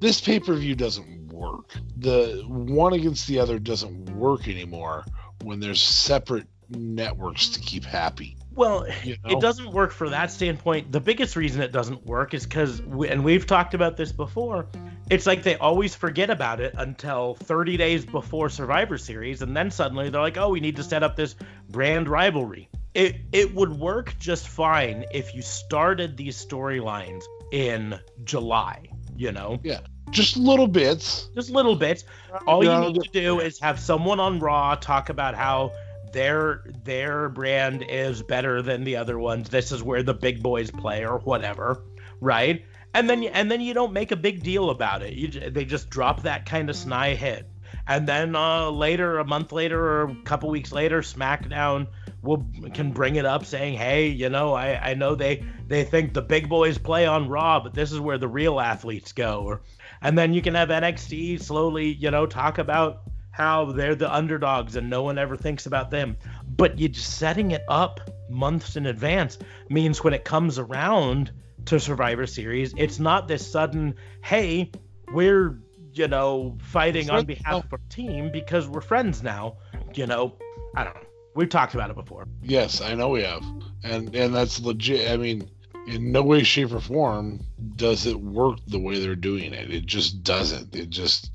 [0.00, 1.74] this pay per view doesn't work.
[1.96, 5.04] The one against the other doesn't work anymore
[5.42, 8.36] when there's separate networks to keep happy.
[8.54, 9.36] Well, You know?
[9.36, 10.92] it doesn't work for that standpoint.
[10.92, 14.66] The biggest reason it doesn't work is because, and we've talked about this before,
[15.10, 19.70] it's like they always forget about it until 30 days before Survivor Series, and then
[19.70, 21.34] suddenly they're like, oh, we need to set up this
[21.68, 22.68] brand rivalry.
[22.94, 28.84] It, it would work just fine if you started these storylines in July,
[29.16, 29.60] you know?
[29.64, 29.80] Yeah
[30.10, 31.28] just little bits.
[31.34, 32.04] Just little bits.
[32.46, 35.72] All you need to do is have someone on Raw talk about how
[36.14, 39.50] their their brand is better than the other ones.
[39.50, 41.82] This is where the big boys play or whatever,
[42.20, 42.64] right?
[42.94, 45.12] And then and then you don't make a big deal about it.
[45.12, 47.46] You they just drop that kind of snide hit.
[47.86, 51.88] And then uh, later, a month later or a couple weeks later, SmackDown
[52.22, 56.14] will can bring it up, saying, "Hey, you know, I, I know they they think
[56.14, 59.62] the big boys play on Raw, but this is where the real athletes go." Or,
[60.00, 63.02] and then you can have NXT slowly, you know, talk about
[63.34, 66.16] how they're the underdogs and no one ever thinks about them.
[66.56, 67.98] But you just setting it up
[68.30, 71.32] months in advance means when it comes around
[71.64, 74.70] to Survivor Series, it's not this sudden, hey,
[75.12, 75.58] we're,
[75.94, 77.68] you know, fighting on behalf of oh.
[77.72, 79.56] our team because we're friends now.
[79.94, 80.38] You know,
[80.76, 81.00] I don't know.
[81.34, 82.28] We've talked about it before.
[82.40, 83.42] Yes, I know we have,
[83.82, 85.10] and and that's legit.
[85.10, 85.50] I mean,
[85.88, 87.40] in no way, shape, or form
[87.74, 89.72] does it work the way they're doing it.
[89.72, 90.76] It just doesn't.
[90.76, 91.32] It just.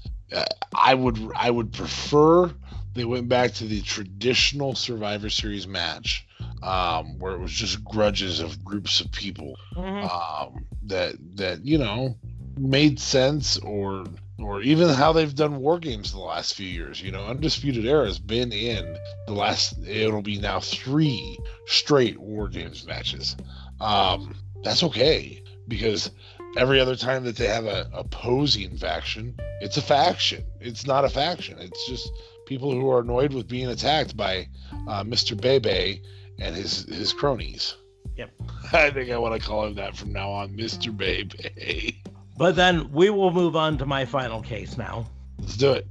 [0.75, 2.51] I would I would prefer
[2.93, 6.25] they went back to the traditional Survivor Series match,
[6.63, 10.09] um, where it was just grudges of groups of people Mhm.
[10.09, 12.15] um, that that you know
[12.57, 14.05] made sense or
[14.37, 18.05] or even how they've done war games the last few years you know undisputed era
[18.05, 23.35] has been in the last it'll be now three straight war games matches
[23.79, 26.11] um that's okay because
[26.57, 31.09] every other time that they have a opposing faction it's a faction it's not a
[31.09, 32.11] faction it's just
[32.45, 34.47] people who are annoyed with being attacked by
[34.87, 36.01] uh, mr bebe
[36.39, 37.75] and his his cronies
[38.19, 38.31] Yep.
[38.73, 40.95] I think I want to call him that from now on, Mr.
[40.95, 42.01] Baby.
[42.37, 45.05] But then we will move on to my final case now.
[45.39, 45.87] Let's do it.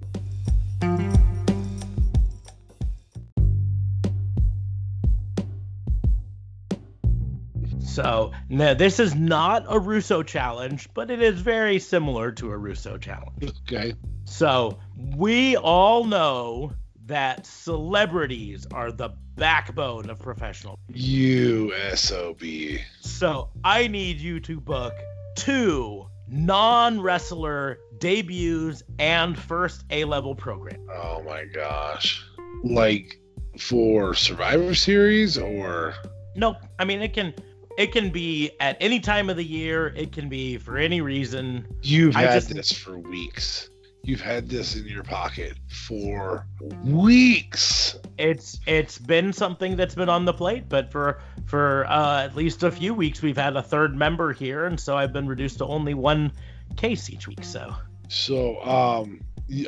[8.03, 12.57] So, no, this is not a Russo challenge, but it is very similar to a
[12.57, 13.53] Russo challenge.
[13.67, 13.95] Okay.
[14.25, 14.79] So,
[15.17, 16.75] we all know
[17.07, 20.79] that celebrities are the backbone of professional.
[20.93, 22.79] USOB.
[23.01, 24.93] So I need you to book
[25.35, 30.87] two non wrestler debuts and first A level program.
[30.93, 32.25] Oh my gosh.
[32.63, 33.19] Like
[33.59, 35.95] for Survivor Series or
[36.37, 36.59] Nope.
[36.79, 37.35] I mean it can
[37.79, 41.65] it can be at any time of the year, it can be for any reason.
[41.83, 43.71] you've I had just- this for weeks.
[44.05, 46.47] You've had this in your pocket for
[46.85, 47.97] weeks.
[48.17, 52.63] It's it's been something that's been on the plate, but for for uh, at least
[52.63, 55.67] a few weeks we've had a third member here, and so I've been reduced to
[55.67, 56.33] only one
[56.77, 57.45] case each week.
[57.45, 57.75] So
[58.09, 59.21] So, um,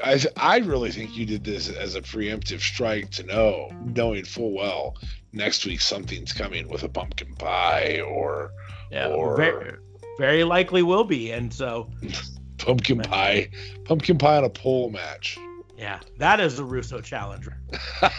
[0.05, 4.53] I I really think you did this as a preemptive strike to know, knowing full
[4.55, 4.97] well
[5.33, 8.51] next week something's coming with a pumpkin pie or
[8.91, 9.77] yeah, Or- very,
[10.19, 11.89] very likely will be, and so
[12.59, 13.49] pumpkin pie,
[13.85, 15.39] pumpkin pie on a pole match.
[15.79, 17.57] yeah, that is a Russo challenger.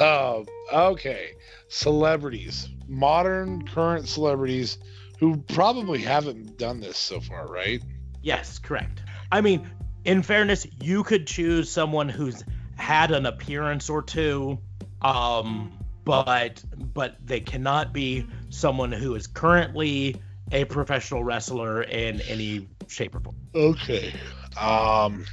[0.00, 1.32] um, okay,
[1.68, 4.78] celebrities, modern current celebrities
[5.18, 7.82] who probably haven't done this so far, right?
[8.22, 9.02] Yes, correct.
[9.30, 9.68] I mean,
[10.04, 12.44] in fairness, you could choose someone who's
[12.76, 14.58] had an appearance or two,
[15.02, 16.62] um, but
[16.94, 20.16] but they cannot be someone who is currently
[20.52, 23.36] a professional wrestler in any shape or form.
[23.54, 24.14] Okay.
[24.58, 25.26] Um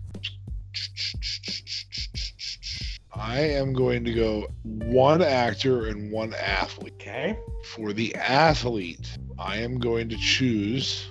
[3.14, 6.94] I am going to go one actor and one athlete.
[6.96, 7.40] Okay.
[7.76, 11.08] For the athlete, I am going to choose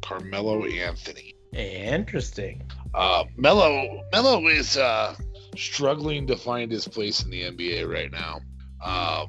[0.00, 1.29] Carmelo Anthony.
[1.52, 2.62] Interesting.
[2.94, 5.14] Uh Melo Melo is uh
[5.56, 8.40] struggling to find his place in the NBA right now.
[8.82, 9.28] Um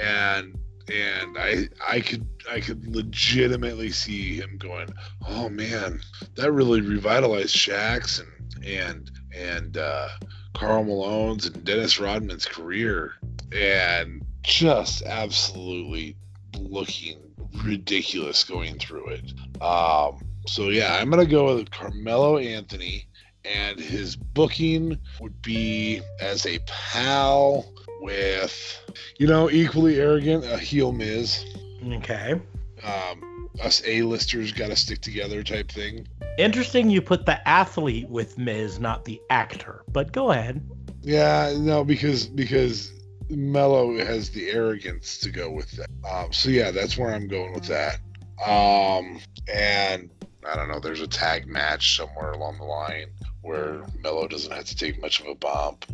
[0.00, 0.58] and
[0.92, 4.88] and I I could I could legitimately see him going,
[5.28, 6.00] oh man,
[6.36, 8.28] that really revitalized Shaq's and
[8.64, 10.08] and and uh,
[10.54, 13.14] Karl Malone's and Dennis Rodman's career,
[13.52, 16.16] and just absolutely
[16.58, 17.18] looking
[17.64, 19.32] ridiculous going through it.
[19.62, 23.06] Um, so yeah, I'm gonna go with Carmelo Anthony,
[23.44, 28.80] and his booking would be as a pal with,
[29.18, 31.44] you know, equally arrogant, a heel Miz.
[31.86, 32.40] Okay.
[32.84, 36.06] Um, us A-listers got to stick together type thing.
[36.38, 39.82] Interesting you put the athlete with Miz, not the actor.
[39.88, 40.62] But go ahead.
[41.02, 42.92] Yeah, no, because because
[43.28, 45.88] Melo has the arrogance to go with that.
[46.10, 47.98] Um, so yeah, that's where I'm going with that.
[48.44, 49.20] Um,
[49.52, 50.10] and
[50.50, 53.10] I don't know, there's a tag match somewhere along the line
[53.42, 55.84] where Melo doesn't have to take much of a bump.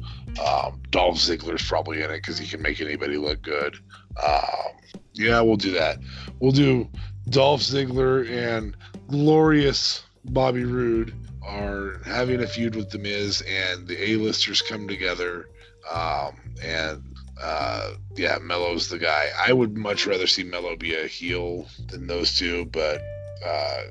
[0.44, 3.76] Um, Dolph Ziggler's probably in it because he can make anybody look good.
[4.22, 4.72] Um,
[5.14, 5.98] yeah, we'll do that.
[6.40, 6.88] We'll do
[7.30, 8.76] Dolph Ziggler and
[9.08, 15.48] glorious Bobby Roode are having a feud with The Miz, and the A-listers come together.
[15.90, 17.02] Um, and
[17.40, 19.28] uh, yeah, Melo's the guy.
[19.38, 23.00] I would much rather see Melo be a heel than those two, but
[23.44, 23.82] uh,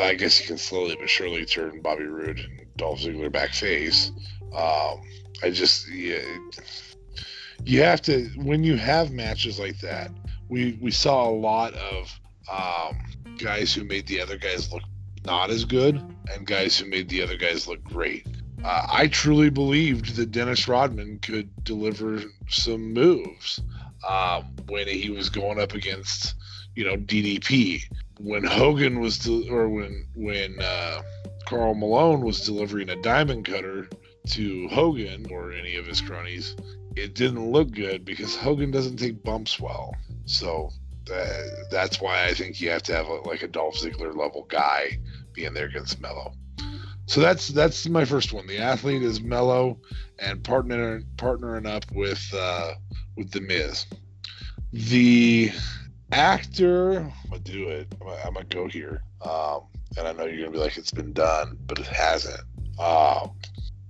[0.00, 4.10] I guess you can slowly but surely turn Bobby Roode and Dolph Ziggler back face.
[4.54, 5.02] Um,
[5.42, 6.20] I just yeah,
[7.64, 10.10] you have to when you have matches like that.
[10.48, 12.20] We we saw a lot of
[12.50, 12.98] um,
[13.38, 14.82] guys who made the other guys look
[15.24, 16.00] not as good
[16.32, 18.26] and guys who made the other guys look great.
[18.64, 23.60] Uh, I truly believed that Dennis Rodman could deliver some moves
[24.08, 26.34] um, when he was going up against,
[26.74, 27.84] you know, DDP.
[28.18, 31.02] When Hogan was, de- or when when uh,
[31.46, 33.88] Karl Malone was delivering a diamond cutter
[34.28, 36.56] to Hogan or any of his cronies,
[36.96, 39.94] it didn't look good because Hogan doesn't take bumps well.
[40.26, 40.70] So
[41.12, 44.46] uh, that's why I think you have to have a, like a Dolph Ziggler level
[44.48, 44.98] guy
[45.32, 46.32] being there against Melo.
[47.06, 48.46] So that's that's my first one.
[48.46, 49.78] The athlete is Melo
[50.18, 52.74] and partner partnering up with uh,
[53.16, 53.86] with the Miz.
[54.72, 55.50] The
[56.12, 57.88] actor, I'm gonna do it.
[58.00, 59.62] I'm gonna, I'm gonna go here, um,
[59.96, 62.42] and I know you're gonna be like it's been done, but it hasn't.
[62.78, 63.32] Um,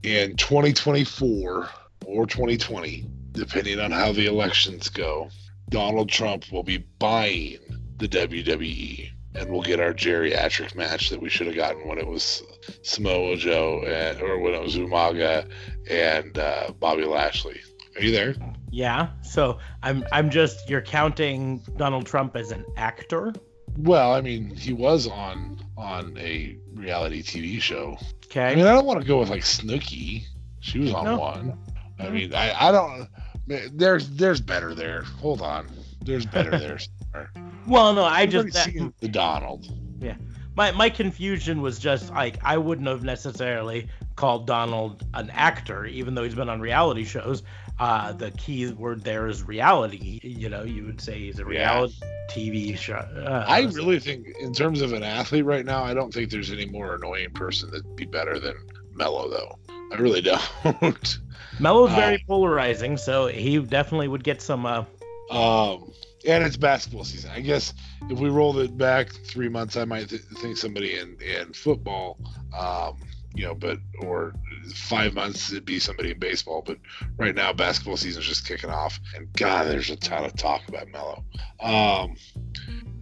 [0.02, 1.68] in 2024
[2.06, 5.30] or 2020, depending on how the elections go,
[5.68, 7.58] Donald Trump will be buying
[7.98, 12.06] the WWE and we'll get our geriatric match that we should have gotten when it
[12.06, 12.42] was
[12.82, 15.48] Samoa Joe and, or when it was Umaga
[15.90, 17.60] and uh, Bobby Lashley.
[17.96, 18.34] Are you there?
[18.72, 19.10] Yeah.
[19.22, 23.32] So I'm I'm just you're counting Donald Trump as an actor.
[23.76, 27.96] Well, I mean, he was on on a reality TV show.
[28.26, 28.52] Okay.
[28.52, 30.24] I mean, I don't want to go with like Snooki.
[30.60, 31.18] She was on No.
[31.18, 31.58] one.
[31.98, 33.08] I mean, I, I don't.
[33.46, 35.02] There's there's better there.
[35.02, 35.68] Hold on.
[36.00, 36.78] There's better there.
[37.66, 39.66] well, no, I just seen the Donald.
[40.00, 40.16] Yeah.
[40.56, 46.14] My my confusion was just like I wouldn't have necessarily called Donald an actor, even
[46.14, 47.42] though he's been on reality shows.
[47.78, 50.20] Uh, the key word there is reality.
[50.22, 52.08] You know, you would say he's a reality yeah.
[52.30, 52.94] TV show.
[52.94, 56.52] Uh, I really think, in terms of an athlete right now, I don't think there's
[56.52, 58.54] any more annoying person that'd be better than
[58.94, 59.58] Melo, though.
[59.92, 60.20] I really
[60.72, 61.18] don't.
[61.58, 64.64] Melo's very uh, polarizing, so he definitely would get some.
[64.66, 64.84] Uh...
[65.30, 65.92] Um,
[66.26, 67.30] and it's basketball season.
[67.34, 67.74] I guess
[68.08, 72.18] if we rolled it back three months, I might th- think somebody in in football.
[72.56, 72.96] Um,
[73.34, 74.34] you know, but or
[74.74, 76.62] five months it'd be somebody in baseball.
[76.64, 76.78] But
[77.16, 80.88] right now, basketball season's just kicking off, and God, there's a ton of talk about
[80.88, 81.24] Melo.
[81.60, 82.16] Um,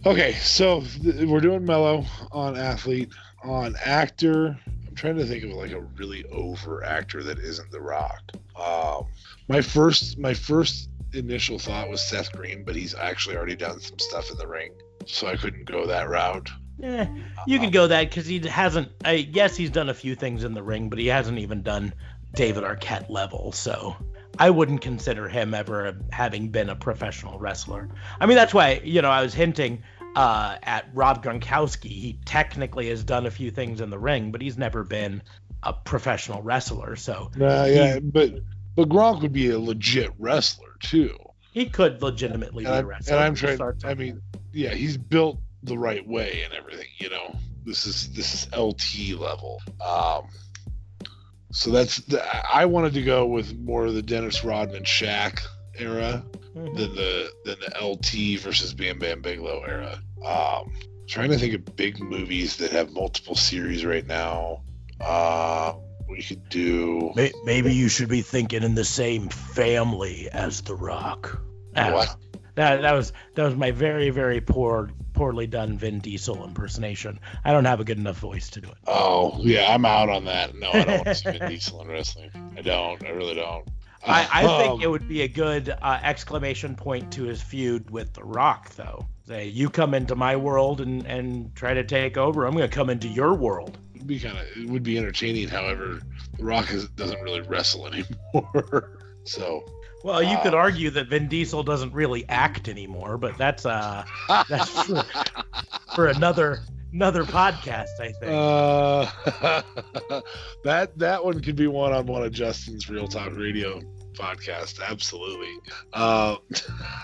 [0.05, 3.09] okay, so th- we're doing Melo on athlete,
[3.43, 4.57] on actor.
[4.87, 8.21] I'm trying to think of like a really over actor that isn't The Rock.
[8.55, 9.05] Um,
[9.47, 13.99] my first, my first initial thought was Seth Green, but he's actually already done some
[13.99, 14.71] stuff in the ring,
[15.05, 16.49] so I couldn't go that route.
[16.83, 17.05] Eh,
[17.45, 18.89] you could go that because he hasn't.
[19.03, 21.93] I yes, he's done a few things in the ring, but he hasn't even done
[22.33, 23.51] David Arquette level.
[23.51, 23.95] So
[24.39, 27.89] I wouldn't consider him ever having been a professional wrestler.
[28.19, 29.83] I mean, that's why you know I was hinting
[30.15, 31.89] uh, at Rob Gronkowski.
[31.89, 35.21] He technically has done a few things in the ring, but he's never been
[35.63, 36.95] a professional wrestler.
[36.95, 38.33] So uh, yeah, but
[38.75, 41.17] but Gronk would be a legit wrestler too.
[41.51, 43.17] He could legitimately and be a wrestler.
[43.17, 43.59] And I'm trying.
[43.83, 44.21] I mean,
[44.53, 46.87] yeah, he's built the right way and everything.
[46.97, 47.35] You know,
[47.65, 49.61] this is this is LT level.
[49.85, 50.27] Um,
[51.51, 55.41] so that's the, I wanted to go with more of the Dennis Rodman Shaq
[55.77, 56.23] era
[56.55, 56.75] mm-hmm.
[56.75, 60.01] than the than the LT versus Bam Bam Bigelow era.
[60.25, 60.73] Um,
[61.07, 64.63] trying to think of big movies that have multiple series right now.
[64.99, 65.73] Uh,
[66.07, 67.13] we could do.
[67.43, 71.41] Maybe you should be thinking in the same family as The Rock.
[71.73, 72.15] What?
[72.55, 74.91] That that was that was my very very poor
[75.21, 77.19] poorly done Vin Diesel impersonation.
[77.45, 78.77] I don't have a good enough voice to do it.
[78.87, 80.55] Oh yeah, I'm out on that.
[80.55, 82.31] No, I don't want to see Vin Diesel in wrestling.
[82.57, 83.05] I don't.
[83.05, 83.67] I really don't.
[84.03, 87.91] I, I um, think it would be a good uh, exclamation point to his feud
[87.91, 89.05] with The Rock, though.
[89.27, 92.47] Say, you come into my world and, and try to take over.
[92.47, 93.77] I'm going to come into your world.
[93.93, 95.49] It'd be kind of it would be entertaining.
[95.49, 96.01] However,
[96.39, 99.63] The Rock is, doesn't really wrestle anymore, so
[100.03, 104.03] well, you uh, could argue that Vin Diesel doesn't really act anymore, but that's uh
[104.49, 105.03] that's for,
[105.95, 106.61] for another
[106.93, 108.31] another podcast, I think.
[108.31, 110.21] Uh,
[110.63, 113.81] that that one could be one on one of Justin's Real Talk Radio
[114.13, 114.81] podcast.
[114.81, 115.53] Absolutely.
[115.93, 116.35] Uh,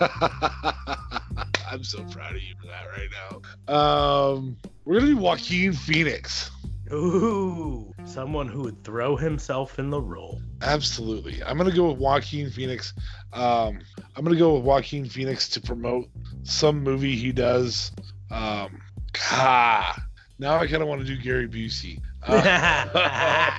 [1.70, 3.08] I'm so proud of you for that right
[3.68, 3.74] now.
[3.74, 6.50] Um, we're gonna be Joaquin Phoenix.
[6.92, 10.40] Ooh, someone who would throw himself in the role.
[10.62, 11.42] Absolutely.
[11.44, 12.94] I'm going to go with Joaquin Phoenix.
[13.32, 13.80] Um,
[14.16, 16.08] I'm going to go with Joaquin Phoenix to promote
[16.44, 17.92] some movie he does.
[18.30, 18.80] Um,
[19.32, 20.02] ah,
[20.38, 22.00] now I kind of want to do Gary Busey.
[22.26, 23.50] Uh,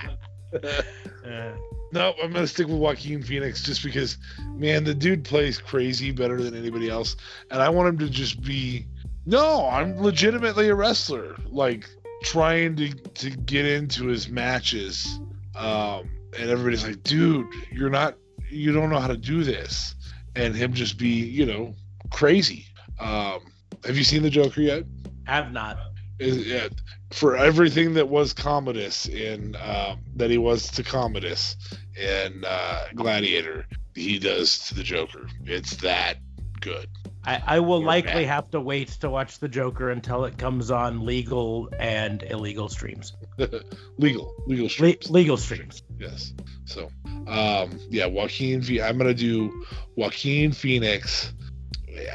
[1.92, 4.18] no, I'm going to stick with Joaquin Phoenix just because,
[4.54, 7.16] man, the dude plays crazy better than anybody else.
[7.52, 8.88] And I want him to just be.
[9.26, 11.36] No, I'm legitimately a wrestler.
[11.46, 11.88] Like,
[12.24, 15.20] trying to, to get into his matches.
[15.56, 18.16] Um, and everybody's like, dude, you're not,
[18.50, 19.96] you don't know how to do this.
[20.36, 21.76] And him just be, you know,
[22.12, 22.66] crazy.
[23.00, 23.40] Um,
[23.86, 24.84] have you seen the Joker yet?
[25.26, 25.78] Have not.
[26.20, 26.68] Yeah,
[27.12, 31.56] for everything that was Commodus in um, that he was to Commodus
[31.96, 33.66] in uh, Gladiator,
[33.96, 35.28] he does to the Joker.
[35.46, 36.18] It's that
[36.62, 36.88] good.
[37.26, 38.28] I, I will likely bad.
[38.28, 43.14] have to wait to watch the Joker until it comes on legal and illegal streams.
[43.98, 45.10] legal, legal streams.
[45.10, 45.84] Le- legal streams.
[45.98, 46.34] Yes.
[46.66, 46.90] So,
[47.28, 48.64] um, yeah, Joaquin.
[48.82, 51.34] I'm gonna do Joaquin Phoenix.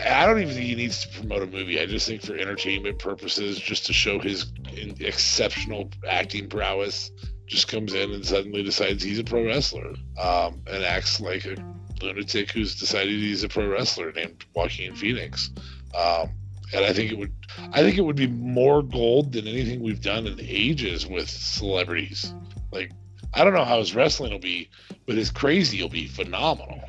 [0.07, 1.79] I don't even think he needs to promote a movie.
[1.79, 4.53] I just think for entertainment purposes, just to show his
[5.01, 7.11] exceptional acting prowess,
[7.47, 11.57] just comes in and suddenly decides he's a pro wrestler um, and acts like a
[12.03, 15.51] lunatic who's decided he's a pro wrestler named Joaquin Phoenix.
[15.95, 16.31] Um,
[16.73, 17.33] and I think it would,
[17.73, 22.35] I think it would be more gold than anything we've done in ages with celebrities.
[22.73, 22.91] Like,
[23.33, 24.71] I don't know how his wrestling will be,
[25.07, 26.81] but his crazy will be phenomenal.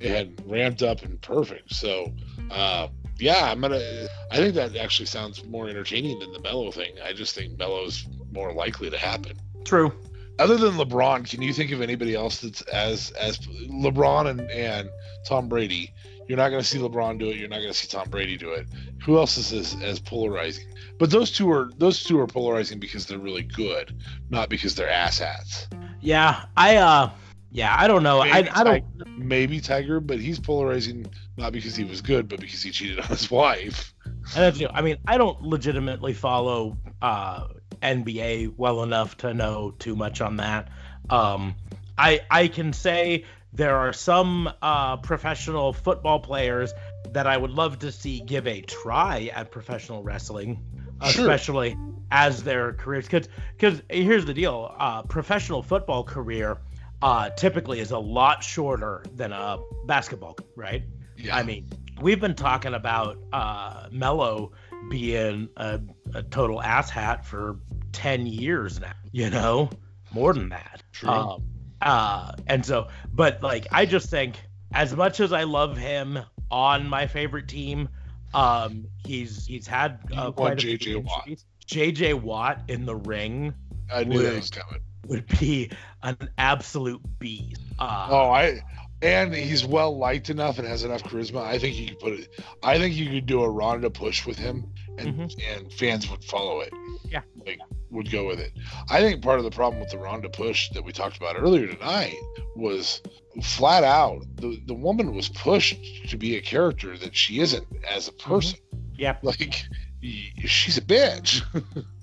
[0.00, 1.72] it had ramped up and perfect.
[1.74, 2.12] So,
[2.50, 2.88] uh,
[3.18, 4.08] yeah, I'm gonna.
[4.30, 6.94] I think that actually sounds more entertaining than the Melo thing.
[7.04, 9.36] I just think Melo's more likely to happen.
[9.64, 9.92] True
[10.38, 14.88] other than LeBron, can you think of anybody else that's as as LeBron and, and
[15.26, 15.92] Tom Brady?
[16.28, 17.36] You're not going to see LeBron do it.
[17.36, 18.66] You're not going to see Tom Brady do it.
[19.04, 20.66] Who else is as, as polarizing?
[20.98, 23.94] But those two are those two are polarizing because they're really good,
[24.30, 25.66] not because they're asshats.
[26.00, 27.10] Yeah, I uh,
[27.50, 28.22] yeah, I don't know.
[28.24, 28.84] Maybe I, I don't
[29.18, 31.06] maybe Tiger, but he's polarizing
[31.36, 33.92] not because he was good, but because he cheated on his wife.
[34.04, 37.48] And that's, you know, I mean, I don't legitimately follow uh,
[37.80, 40.68] NBA well enough to know too much on that.
[41.10, 41.54] Um,
[41.96, 46.72] I I can say there are some uh, professional football players
[47.12, 50.64] that I would love to see give a try at professional wrestling,
[51.10, 51.24] Sure.
[51.24, 51.76] especially
[52.10, 53.04] as their careers.
[53.06, 56.58] Because because here's the deal: uh, professional football career
[57.02, 60.84] uh, typically is a lot shorter than a basketball, right?
[61.16, 61.36] Yeah.
[61.36, 61.68] I mean,
[62.00, 64.52] we've been talking about uh, Mello
[64.88, 65.80] being a,
[66.14, 67.58] a total asshat for
[67.92, 69.70] 10 years now, you know,
[70.12, 70.82] more than that.
[70.92, 71.08] True.
[71.10, 71.42] Um,
[71.80, 74.36] uh, and so, but like, I just think
[74.72, 76.18] as much as I love him
[76.50, 77.88] on my favorite team,
[78.34, 80.96] um, he's he's had uh, quite a J.J.
[80.96, 81.28] Watt.
[81.66, 83.54] JJ Watt in the ring
[83.92, 84.80] I knew that was coming.
[85.06, 85.70] would be
[86.02, 87.60] an absolute beast.
[87.78, 88.60] Uh, Oh, I
[89.02, 91.42] and he's well liked enough and has enough charisma.
[91.42, 92.28] I think you could put it.
[92.62, 95.60] I think you could do a Ronda push with him, and mm-hmm.
[95.60, 96.72] and fans would follow it.
[97.08, 97.22] Yeah.
[97.44, 98.52] like would go with it.
[98.88, 101.66] I think part of the problem with the Ronda push that we talked about earlier
[101.66, 102.16] tonight
[102.56, 103.02] was
[103.42, 108.08] flat out the the woman was pushed to be a character that she isn't as
[108.08, 108.34] a mm-hmm.
[108.34, 108.58] person.
[108.96, 109.64] yeah, Like
[110.00, 111.42] she's a bitch.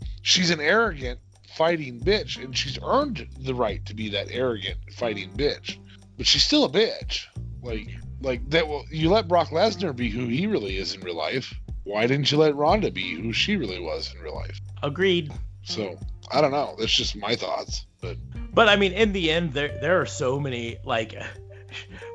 [0.22, 1.20] she's an arrogant
[1.56, 5.78] fighting bitch, and she's earned the right to be that arrogant fighting bitch.
[6.20, 7.28] But she's still a bitch.
[7.64, 7.88] Like
[8.22, 8.68] like that.
[8.68, 11.54] Well, you let Brock Lesnar be who he really is in real life.
[11.86, 14.60] Why didn't you let Ronda be who she really was in real life?
[14.84, 15.32] agreed.
[15.64, 15.98] So
[16.30, 16.76] I don't know.
[16.78, 17.86] That's just my thoughts.
[18.02, 18.18] But
[18.54, 21.16] But I mean, in the end, there there are so many like.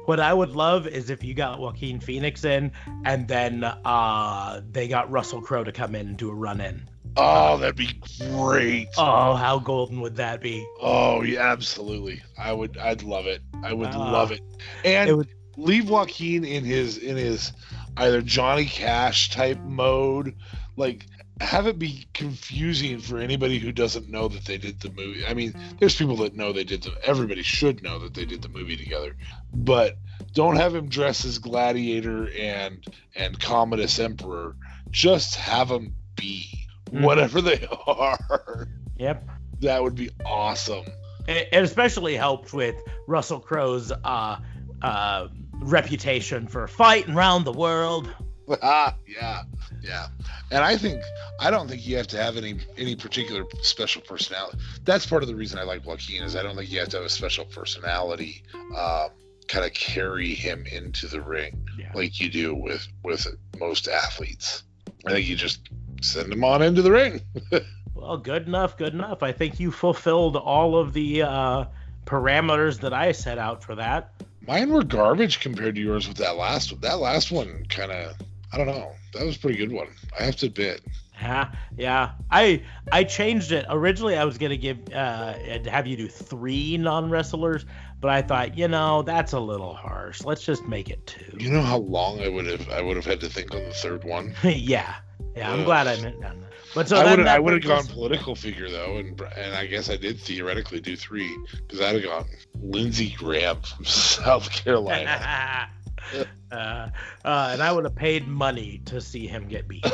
[0.06, 2.72] What I would love is if you got Joaquin Phoenix in,
[3.06, 6.86] and then uh, they got Russell Crowe to come in and do a run in.
[7.16, 7.90] Oh, that'd be
[8.32, 8.88] great.
[8.96, 10.66] Oh, how golden would that be?
[10.80, 12.22] Oh yeah, absolutely.
[12.38, 12.76] I would.
[12.78, 13.42] I'd love it.
[13.62, 14.12] I would Ah.
[14.12, 14.40] love it.
[14.84, 17.52] And It would- leave Joaquin in his in his
[17.96, 20.34] either Johnny Cash type mode,
[20.76, 21.06] like
[21.40, 25.24] have it be confusing for anybody who doesn't know that they did the movie.
[25.26, 26.92] I mean, there's people that know they did the.
[27.04, 29.16] Everybody should know that they did the movie together,
[29.52, 29.96] but
[30.32, 32.84] don't have him dress as Gladiator and
[33.16, 34.56] and Commodus Emperor.
[34.90, 36.63] Just have him be
[37.02, 38.68] Whatever they are.
[38.98, 39.28] Yep.
[39.60, 40.84] That would be awesome.
[41.26, 42.76] It, it especially helped with
[43.06, 44.36] Russell Crowe's uh,
[44.82, 48.08] uh, reputation for fighting around the world.
[48.62, 49.44] Ah, yeah,
[49.82, 50.08] yeah.
[50.50, 51.00] And I think
[51.40, 54.58] I don't think you have to have any any particular special personality.
[54.84, 56.98] That's part of the reason I like Joaquin is I don't think you have to
[56.98, 58.42] have a special personality
[58.76, 59.08] um,
[59.48, 61.90] kind of carry him into the ring Yeah.
[61.94, 63.26] like you do with with
[63.58, 64.64] most athletes.
[65.06, 65.60] I think you just
[66.04, 67.20] send him on into the ring.
[67.94, 69.22] Well, good enough, good enough.
[69.22, 71.64] I think you fulfilled all of the uh,
[72.06, 74.12] parameters that I set out for that.
[74.46, 76.80] Mine were garbage compared to yours with that last one.
[76.82, 78.14] That last one kind of
[78.52, 78.92] I don't know.
[79.14, 79.88] That was a pretty good one.
[80.18, 80.82] I have to admit.
[81.20, 82.10] Yeah, yeah.
[82.30, 83.64] I I changed it.
[83.68, 85.34] Originally, I was gonna give uh
[85.68, 87.64] have you do three non wrestlers,
[88.00, 90.22] but I thought, you know, that's a little harsh.
[90.22, 91.36] Let's just make it two.
[91.38, 93.72] You know how long I would have I would have had to think on the
[93.72, 94.34] third one.
[94.44, 94.96] yeah,
[95.36, 95.52] yeah.
[95.52, 95.66] I'm Ugh.
[95.66, 96.50] glad I meant done that.
[96.74, 99.66] But so I would have I would have gone political figure though, and and I
[99.66, 102.26] guess I did theoretically do three because I'd have gone
[102.60, 105.68] Lindsey Graham from South Carolina.
[106.52, 106.88] uh, uh,
[107.24, 109.86] and I would have paid money to see him get beat.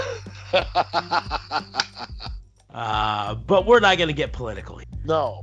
[2.73, 4.81] Uh, but we're not gonna get political.
[5.05, 5.43] no.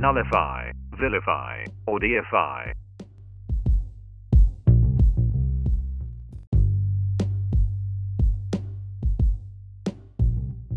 [0.00, 2.72] nullify, vilify, or deify.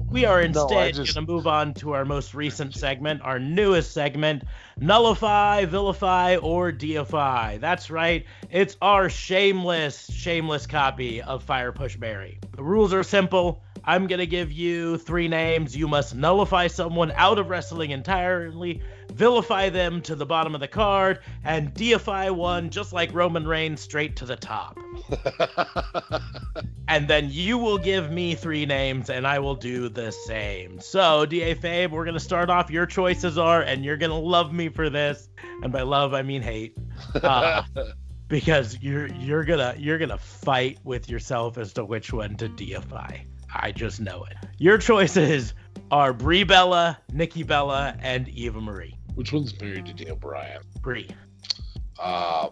[0.09, 3.39] We are No, instead just- going to move on to our most recent segment, our
[3.39, 4.43] newest segment,
[4.79, 7.57] Nullify, Vilify, or Deify.
[7.57, 12.37] That's right, it's our shameless, shameless copy of Fire Push Mary.
[12.55, 13.63] The rules are simple.
[13.83, 15.75] I'm going to give you three names.
[15.75, 18.81] You must nullify someone out of wrestling entirely,
[19.13, 23.81] vilify them to the bottom of the card, and deify one just like Roman Reigns
[23.81, 24.79] straight to the top.
[26.87, 30.79] And then you will give me three names and I will do the same.
[30.79, 32.69] So, DA Fabe, we're going to start off.
[32.69, 35.29] Your choices are, and you're going to love me for this.
[35.61, 36.77] And by love, I mean hate.
[37.15, 37.63] Uh,
[38.27, 43.17] because you're you're gonna you're gonna fight with yourself as to which one to deify.
[43.53, 44.35] I just know it.
[44.57, 45.53] Your choices
[45.91, 48.97] are Brie Bella, Nikki Bella, and Eva Marie.
[49.15, 50.61] Which one's married to Daniel Bryan?
[50.81, 51.09] Brie.
[52.01, 52.49] Um,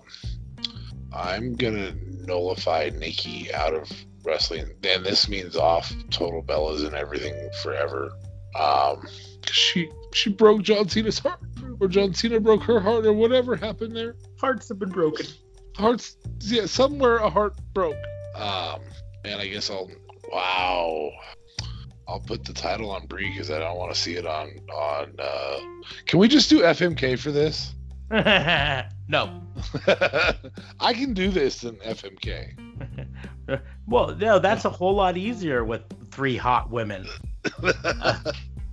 [1.13, 1.93] I'm gonna
[2.25, 3.91] nullify Nikki out of
[4.23, 8.11] wrestling, and this means off total Bellas and everything forever.
[8.55, 9.07] Um,
[9.49, 11.39] she she broke John Cena's heart.
[11.79, 14.15] or John Cena broke her heart, or whatever happened there.
[14.39, 15.25] Hearts have been broken.
[15.77, 17.95] Hearts, yeah, somewhere a heart broke.
[18.35, 18.81] Um,
[19.25, 19.89] and I guess I'll.
[20.31, 21.11] Wow.
[22.07, 25.13] I'll put the title on Brie because I don't want to see it on on.
[25.17, 25.59] Uh,
[26.05, 27.73] can we just do FMK for this?
[28.11, 29.41] no.
[30.79, 33.61] I can do this in FMK.
[33.87, 37.07] well, no, that's a whole lot easier with three hot women.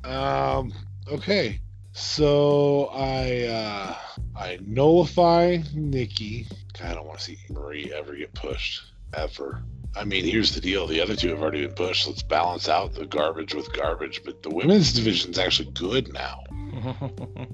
[0.05, 0.73] um.
[1.11, 1.61] Okay.
[1.93, 3.97] So I uh,
[4.37, 6.47] I nullify Nikki.
[6.79, 9.63] God, I don't want to see Marie ever get pushed ever.
[9.97, 12.07] I mean, here's the deal: the other two have already been pushed.
[12.07, 14.23] Let's balance out the garbage with garbage.
[14.25, 16.45] But the women's division's actually good now.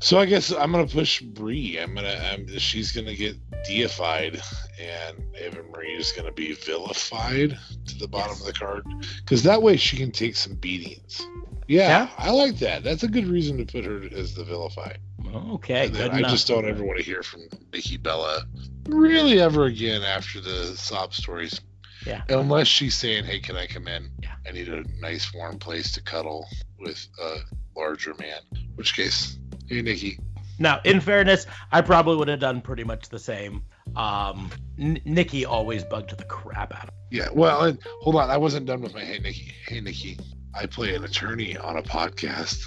[0.00, 1.78] so I guess I'm gonna push Brie.
[1.78, 2.20] I'm gonna.
[2.32, 4.40] I'm, she's gonna get deified,
[4.80, 8.40] and Eva Marie is gonna be vilified to the bottom Yes.
[8.40, 8.84] of the card,
[9.24, 11.26] because that way she can take some beatings.
[11.68, 12.08] Yeah, Yeah.
[12.18, 12.84] I like that.
[12.84, 14.98] That's a good reason to put her as the vilified.
[15.34, 16.30] okay, I enough.
[16.30, 17.40] just don't ever want to hear from
[17.72, 18.44] Nikki Bella
[18.88, 21.60] really ever again after the sob stories.
[22.06, 22.22] Yeah.
[22.28, 24.10] Unless she's saying, "Hey, can I come in?
[24.22, 24.34] Yeah.
[24.46, 26.46] I need a nice warm place to cuddle
[26.78, 27.38] with a
[27.76, 28.38] larger man."
[28.76, 30.18] Which case, hey Nikki,
[30.58, 33.62] Now, in fairness, I probably would have done pretty much the same.
[33.96, 37.18] Um, N- Nikki always bugged the crap out of Me.
[37.18, 37.28] yeah.
[37.32, 39.52] Well, and hold on, I wasn't done with my hey Nikki.
[39.66, 40.18] Hey Nikki,
[40.54, 42.58] I play an attorney on a podcast.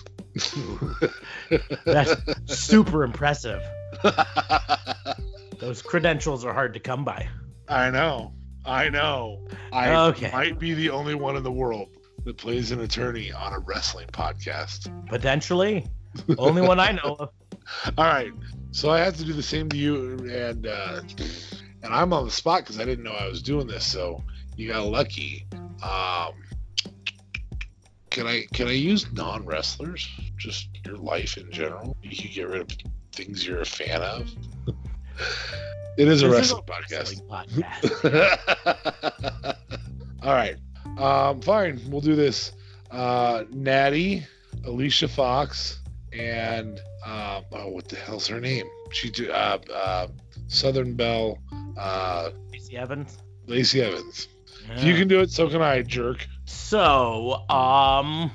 [1.86, 2.16] That's
[2.62, 3.62] super impressive.
[5.60, 7.28] Those credentials are hard to come by.
[7.68, 8.34] I know.
[8.66, 9.45] I know.
[9.72, 10.32] I Okay.
[10.32, 11.89] might be the only one in the world
[12.24, 14.91] that plays an attorney on a wrestling podcast.
[15.07, 15.86] Potentially.
[16.38, 17.30] Only one I know of.
[17.97, 18.32] All right.
[18.72, 21.01] So I have to do the same to you and uh
[21.84, 24.24] and I'm on the spot because I didn't know I was doing this, so
[24.55, 25.45] you got lucky.
[25.84, 26.34] Um
[28.10, 30.07] can I can I use non wrestlers?
[30.38, 31.95] Just your life in general?
[32.01, 32.70] You could get rid of
[33.14, 34.30] things you're a fan of.
[35.98, 36.92] It is a This wrestling podcast.
[36.92, 39.56] wrestling podcast.
[40.24, 40.56] All right.
[40.98, 41.80] Um, fine.
[41.90, 42.52] We'll do this.
[42.92, 44.26] Uh, Natty,
[44.66, 45.80] Alicia Fox,
[46.12, 48.66] and uh, oh, what the hell's her name?
[48.92, 50.08] She do uh, uh,
[50.48, 51.38] Southern Belle,
[51.78, 53.18] uh, Lacey Evans.
[53.48, 54.28] Lacey Evans.
[54.72, 56.28] If you can do it, so can I, jerk.
[56.46, 58.30] So, um,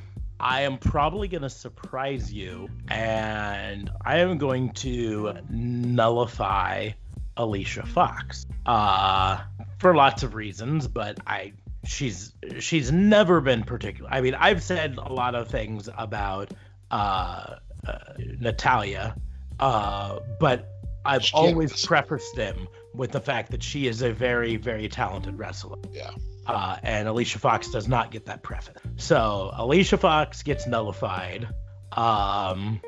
[0.44, 6.90] I am probably going to surprise you, and I am going to nullify
[7.38, 8.44] Alicia Fox.
[8.66, 9.40] Uh,
[9.78, 11.54] for lots of reasons, but I
[11.86, 14.10] she's she's never been particular.
[14.12, 16.52] I mean, I've said a lot of things about
[16.90, 17.98] uh, uh
[18.38, 19.16] Natalya,
[19.60, 20.68] uh, but
[21.06, 25.38] I've She always prefaced them with the fact that she is a very, very talented
[25.38, 25.78] wrestler.
[25.90, 26.10] Yeah.
[26.46, 28.76] Uh, and Alicia Fox does not get that preface.
[28.96, 31.48] So Alicia Fox gets nullified.
[31.92, 32.80] Um,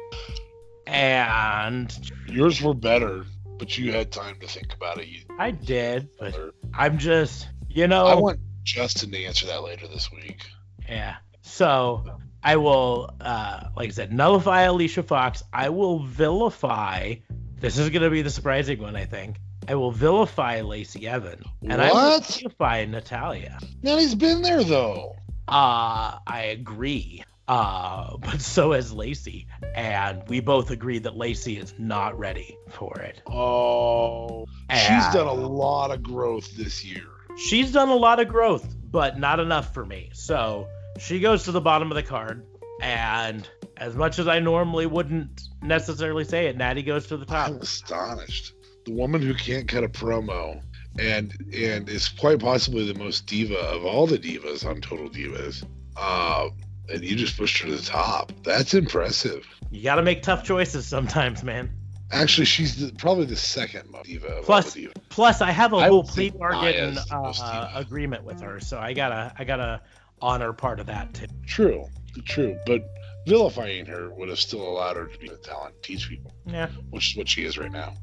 [0.87, 1.93] and
[2.29, 3.25] Yours were better,
[3.59, 5.09] but you had time to think about it.
[5.09, 9.89] You, I did, but I'm just, you know, I want Justin to answer that later
[9.89, 10.47] this week.
[10.89, 11.17] yeah.
[11.43, 15.43] So I will, uh, like I said, nullify Alicia Fox.
[15.53, 17.15] I will vilify.
[17.59, 19.39] This is going to be the surprising one, I think.
[19.69, 23.59] I will vilify Lacey Evan and I will vilify Natalya.
[23.83, 25.17] He's been there though.
[25.49, 27.25] Uh, I agree.
[27.49, 32.99] Uh, but so has Lacey, and we both agree that Lacey is not ready for
[33.01, 33.23] it.
[33.29, 37.07] Oh, she's done a lot of growth this year.
[37.37, 40.11] She's done a lot of growth, but not enough for me.
[40.13, 40.67] So
[40.99, 42.45] she goes to the bottom of the card,
[42.83, 47.49] and as much as I normally wouldn't necessarily say it, Natty goes to the top.
[47.51, 48.55] I'm astonished.
[48.87, 50.63] The woman who can't cut a promo
[50.99, 55.65] and and is quite possibly the most diva of all the divas on Total Divas.
[55.97, 56.49] Uh,
[56.89, 58.33] and you just pushed her to the top.
[58.45, 59.45] That's impressive.
[59.71, 61.71] You got to make tough choices sometimes, man.
[62.13, 64.89] Actually, she's the, probably the second most diva of Plus- the.
[65.09, 68.79] Plus, I have a I whole would plea bargain the uh, agreement with her, so
[68.79, 69.83] I gotta I gotta
[70.23, 71.27] honor part of that too.
[71.47, 71.87] True,
[72.25, 72.57] true.
[72.65, 72.83] But
[73.27, 76.69] vilifying her would have still allowed her to be a talent, teach people, Yeah.
[76.91, 77.95] which is what she is right now.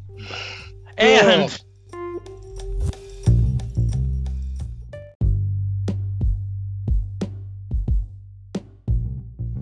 [0.98, 1.64] And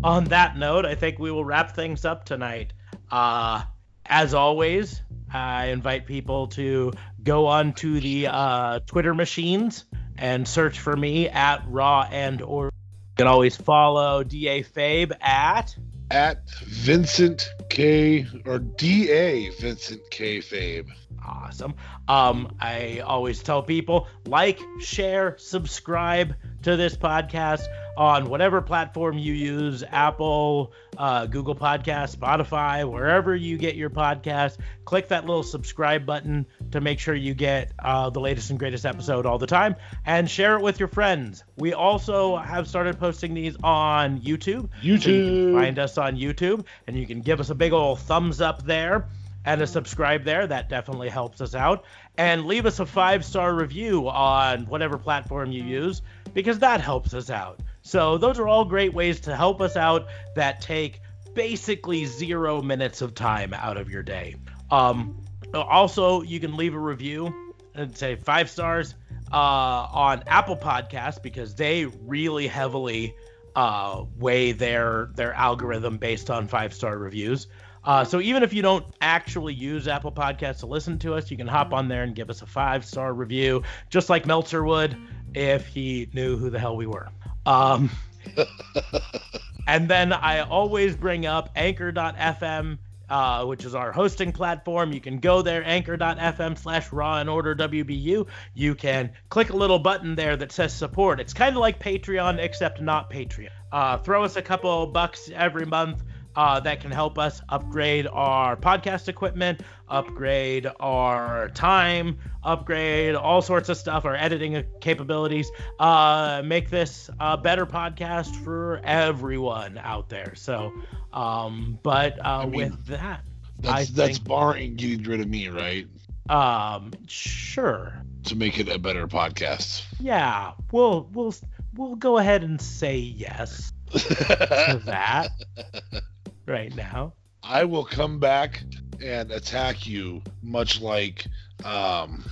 [0.04, 2.74] on that note, I think we will wrap things up tonight.
[3.10, 3.64] Uh,
[4.06, 6.92] as always, I invite people to
[7.24, 9.86] go on to the uh, Twitter machines
[10.18, 12.66] and search for me at Raw and or.
[12.66, 15.76] You can always follow Da Fabe at
[16.10, 20.90] At Vincent K or Da Vincent K Fabe.
[21.26, 21.74] awesome.
[22.10, 27.66] Um, I always tell people like, share, subscribe to this podcast
[27.98, 34.58] on whatever platform you use Apple, uh, Google Podcast, Spotify, wherever you get your podcast.
[34.86, 38.86] Click that little subscribe button to make sure you get uh, the latest and greatest
[38.86, 41.44] episode all the time and share it with your friends.
[41.58, 44.70] We also have started posting these on YouTube.
[44.70, 45.54] So you can YouTube.
[45.54, 49.08] find us on YouTube and you can give us a big old thumbs up there
[49.46, 50.48] and a subscribe there.
[50.48, 51.86] That definitely helps us out.
[52.18, 56.02] And leave us a five star review on whatever platform you use
[56.34, 57.60] because that helps us out.
[57.82, 61.02] So, those are all great ways to help us out that take
[61.34, 64.36] basically zero minutes of time out of your day.
[64.70, 65.22] Um,
[65.54, 68.96] also, you can leave a review and say five stars
[69.32, 73.16] uh, on Apple Podcasts because they really heavily
[73.56, 77.48] uh, weigh their their algorithm based on five star reviews.
[77.84, 81.38] Uh, so even if you don't actually use Apple Podcasts to listen to us, you
[81.38, 84.96] can hop on there and give us a five star review, just like Meltzer would
[85.34, 87.10] if he knew who the hell we were.
[87.46, 87.90] Um,
[89.68, 92.78] and then I always bring up Anchor.fm,
[93.10, 94.94] uh, which is our hosting platform.
[94.94, 98.28] You can go there, Anchor.fm slash Raw and Order WBU.
[98.54, 101.20] You can click a little button there that says support.
[101.20, 103.50] It's kind of like Patreon, except not Patreon.
[103.72, 106.04] Uh, throw us a couple bucks every month.
[106.36, 113.68] Uh, that can help us upgrade our podcast equipment, upgrade our time, upgrade all sorts
[113.68, 120.34] of stuff, our editing capabilities, uh, make this a better podcast for everyone out there.
[120.36, 120.72] So,
[121.12, 123.24] um, but uh, mean, with that,
[123.60, 125.86] That's I that's think- barring getting rid of me, right?
[126.30, 127.94] um, sure,
[128.26, 129.84] To make it a better podcast.
[130.00, 131.34] yeah, we'll we'll
[131.76, 135.30] we'll go ahead and say yes to that
[136.46, 137.14] right now.
[137.44, 138.64] I will come back
[139.04, 141.26] and attack you, much like
[141.66, 142.24] um,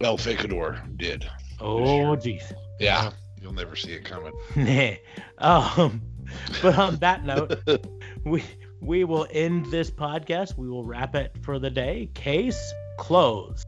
[0.00, 1.28] El Ficador did.
[1.60, 2.52] Oh, jeez.
[2.80, 3.10] Yeah,
[3.40, 4.32] you'll never see it coming.
[4.56, 4.94] Nah.
[5.38, 6.02] Um,
[6.62, 7.60] but on that note,
[8.24, 8.42] we
[8.80, 10.56] we will end this podcast.
[10.56, 12.10] We will wrap it for the day.
[12.14, 13.66] Case closed.